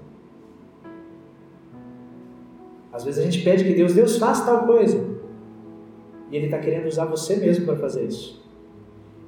Às 2.94 3.04
vezes 3.04 3.20
a 3.20 3.24
gente 3.24 3.44
pede 3.44 3.64
que 3.64 3.74
Deus, 3.74 3.94
Deus 3.94 4.18
faça 4.18 4.46
tal 4.46 4.68
coisa. 4.68 5.04
E 6.32 6.36
Ele 6.36 6.46
está 6.46 6.60
querendo 6.60 6.88
usar 6.88 7.06
você 7.06 7.38
mesmo 7.38 7.66
para 7.66 7.76
fazer 7.76 8.06
isso. 8.06 8.46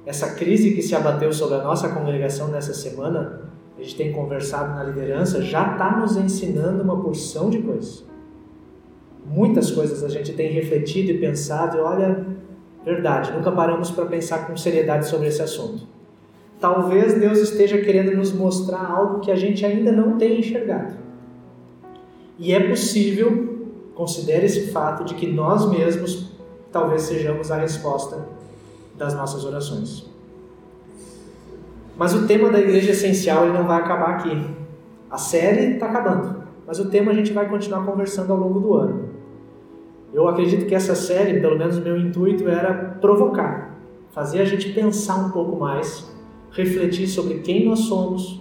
Essa 0.06 0.34
crise 0.34 0.72
que 0.72 0.82
se 0.82 0.94
abateu 0.94 1.32
sobre 1.32 1.56
a 1.56 1.62
nossa 1.64 1.88
congregação 1.88 2.48
nessa 2.48 2.72
semana, 2.72 3.50
a 3.76 3.82
gente 3.82 3.96
tem 3.96 4.12
conversado 4.12 4.74
na 4.74 4.84
liderança, 4.84 5.42
já 5.42 5.72
está 5.72 5.98
nos 5.98 6.16
ensinando 6.16 6.82
uma 6.84 7.02
porção 7.02 7.50
de 7.50 7.58
coisas. 7.58 8.04
Muitas 9.26 9.70
coisas 9.70 10.04
a 10.04 10.08
gente 10.08 10.32
tem 10.34 10.52
refletido 10.52 11.10
e 11.10 11.18
pensado, 11.18 11.76
e 11.76 11.80
olha, 11.80 12.26
verdade, 12.84 13.32
nunca 13.32 13.52
paramos 13.52 13.90
para 13.90 14.06
pensar 14.06 14.46
com 14.46 14.56
seriedade 14.56 15.08
sobre 15.08 15.28
esse 15.28 15.42
assunto. 15.42 15.86
Talvez 16.58 17.14
Deus 17.14 17.38
esteja 17.38 17.78
querendo 17.78 18.16
nos 18.16 18.32
mostrar 18.32 18.84
algo 18.84 19.20
que 19.20 19.30
a 19.30 19.36
gente 19.36 19.64
ainda 19.64 19.90
não 19.90 20.18
tem 20.18 20.40
enxergado. 20.40 20.94
E 22.38 22.52
é 22.52 22.68
possível 22.68 23.50
Considere 24.00 24.46
esse 24.46 24.68
fato 24.68 25.04
de 25.04 25.14
que 25.14 25.26
nós 25.26 25.68
mesmos 25.68 26.32
talvez 26.72 27.02
sejamos 27.02 27.50
a 27.50 27.56
resposta 27.56 28.26
das 28.96 29.12
nossas 29.12 29.44
orações. 29.44 30.08
Mas 31.98 32.14
o 32.14 32.26
tema 32.26 32.48
da 32.48 32.58
igreja 32.58 32.92
essencial 32.92 33.44
ele 33.44 33.52
não 33.52 33.66
vai 33.66 33.78
acabar 33.78 34.12
aqui. 34.12 34.56
A 35.10 35.18
série 35.18 35.74
está 35.74 35.84
acabando, 35.84 36.44
mas 36.66 36.80
o 36.80 36.88
tema 36.88 37.12
a 37.12 37.14
gente 37.14 37.30
vai 37.34 37.46
continuar 37.46 37.84
conversando 37.84 38.32
ao 38.32 38.38
longo 38.38 38.58
do 38.58 38.74
ano. 38.74 39.09
Eu 40.12 40.28
acredito 40.28 40.66
que 40.66 40.74
essa 40.74 40.94
série, 40.94 41.40
pelo 41.40 41.56
menos 41.56 41.78
o 41.78 41.80
meu 41.80 41.96
intuito 41.96 42.48
era 42.48 42.74
provocar, 43.00 43.78
fazer 44.12 44.40
a 44.40 44.44
gente 44.44 44.72
pensar 44.72 45.16
um 45.16 45.30
pouco 45.30 45.56
mais, 45.56 46.10
refletir 46.50 47.06
sobre 47.06 47.34
quem 47.34 47.66
nós 47.66 47.80
somos, 47.80 48.40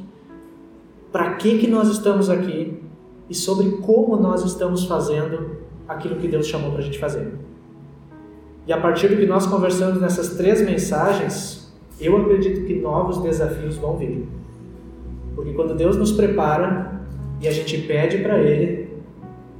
para 1.11 1.35
que 1.35 1.59
que 1.59 1.67
nós 1.67 1.87
estamos 1.89 2.29
aqui 2.29 2.81
e 3.29 3.35
sobre 3.35 3.69
como 3.77 4.15
nós 4.15 4.43
estamos 4.43 4.85
fazendo 4.85 5.57
aquilo 5.87 6.15
que 6.15 6.27
Deus 6.27 6.47
chamou 6.47 6.71
para 6.71 6.79
a 6.79 6.83
gente 6.83 6.97
fazer. 6.97 7.31
E 8.65 8.73
a 8.73 8.79
partir 8.79 9.07
do 9.07 9.17
que 9.17 9.25
nós 9.25 9.45
conversamos 9.45 10.01
nessas 10.01 10.35
três 10.37 10.63
mensagens, 10.63 11.71
eu 11.99 12.17
acredito 12.17 12.65
que 12.65 12.75
novos 12.75 13.19
desafios 13.21 13.75
vão 13.77 13.97
vir. 13.97 14.27
Porque 15.35 15.53
quando 15.53 15.75
Deus 15.75 15.97
nos 15.97 16.11
prepara 16.11 16.99
e 17.41 17.47
a 17.47 17.51
gente 17.51 17.77
pede 17.79 18.19
para 18.19 18.39
Ele, 18.39 18.89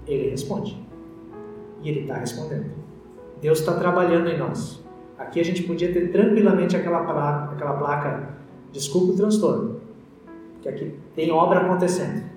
Ele 0.08 0.30
responde. 0.30 0.89
E 1.82 1.90
Ele 1.90 2.02
está 2.02 2.16
respondendo. 2.16 2.72
Deus 3.42 3.60
está 3.60 3.74
trabalhando 3.74 4.28
em 4.28 4.38
nós. 4.38 4.84
Aqui 5.18 5.40
a 5.40 5.44
gente 5.44 5.64
podia 5.64 5.92
ter 5.92 6.12
tranquilamente 6.12 6.76
aquela 6.76 7.04
placa, 7.04 7.54
aquela 7.54 7.74
placa 7.74 8.30
desculpa 8.72 9.14
o 9.14 9.16
transtorno, 9.16 9.82
que 10.62 10.70
aqui 10.70 10.98
tem 11.16 11.32
obra 11.32 11.62
acontecendo. 11.62 12.30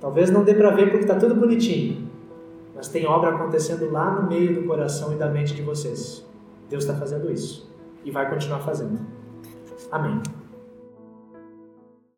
Talvez 0.00 0.30
não 0.30 0.42
dê 0.42 0.54
para 0.54 0.70
ver 0.70 0.90
porque 0.90 1.04
está 1.04 1.16
tudo 1.16 1.34
bonitinho, 1.34 2.08
mas 2.74 2.88
tem 2.88 3.06
obra 3.06 3.30
acontecendo 3.30 3.90
lá 3.90 4.20
no 4.20 4.28
meio 4.28 4.54
do 4.54 4.66
coração 4.66 5.12
e 5.12 5.16
da 5.16 5.28
mente 5.28 5.54
de 5.54 5.62
vocês. 5.62 6.26
Deus 6.68 6.84
está 6.84 6.96
fazendo 6.96 7.30
isso 7.30 7.70
e 8.04 8.10
vai 8.10 8.28
continuar 8.28 8.60
fazendo. 8.60 8.98
Amém. 9.90 10.20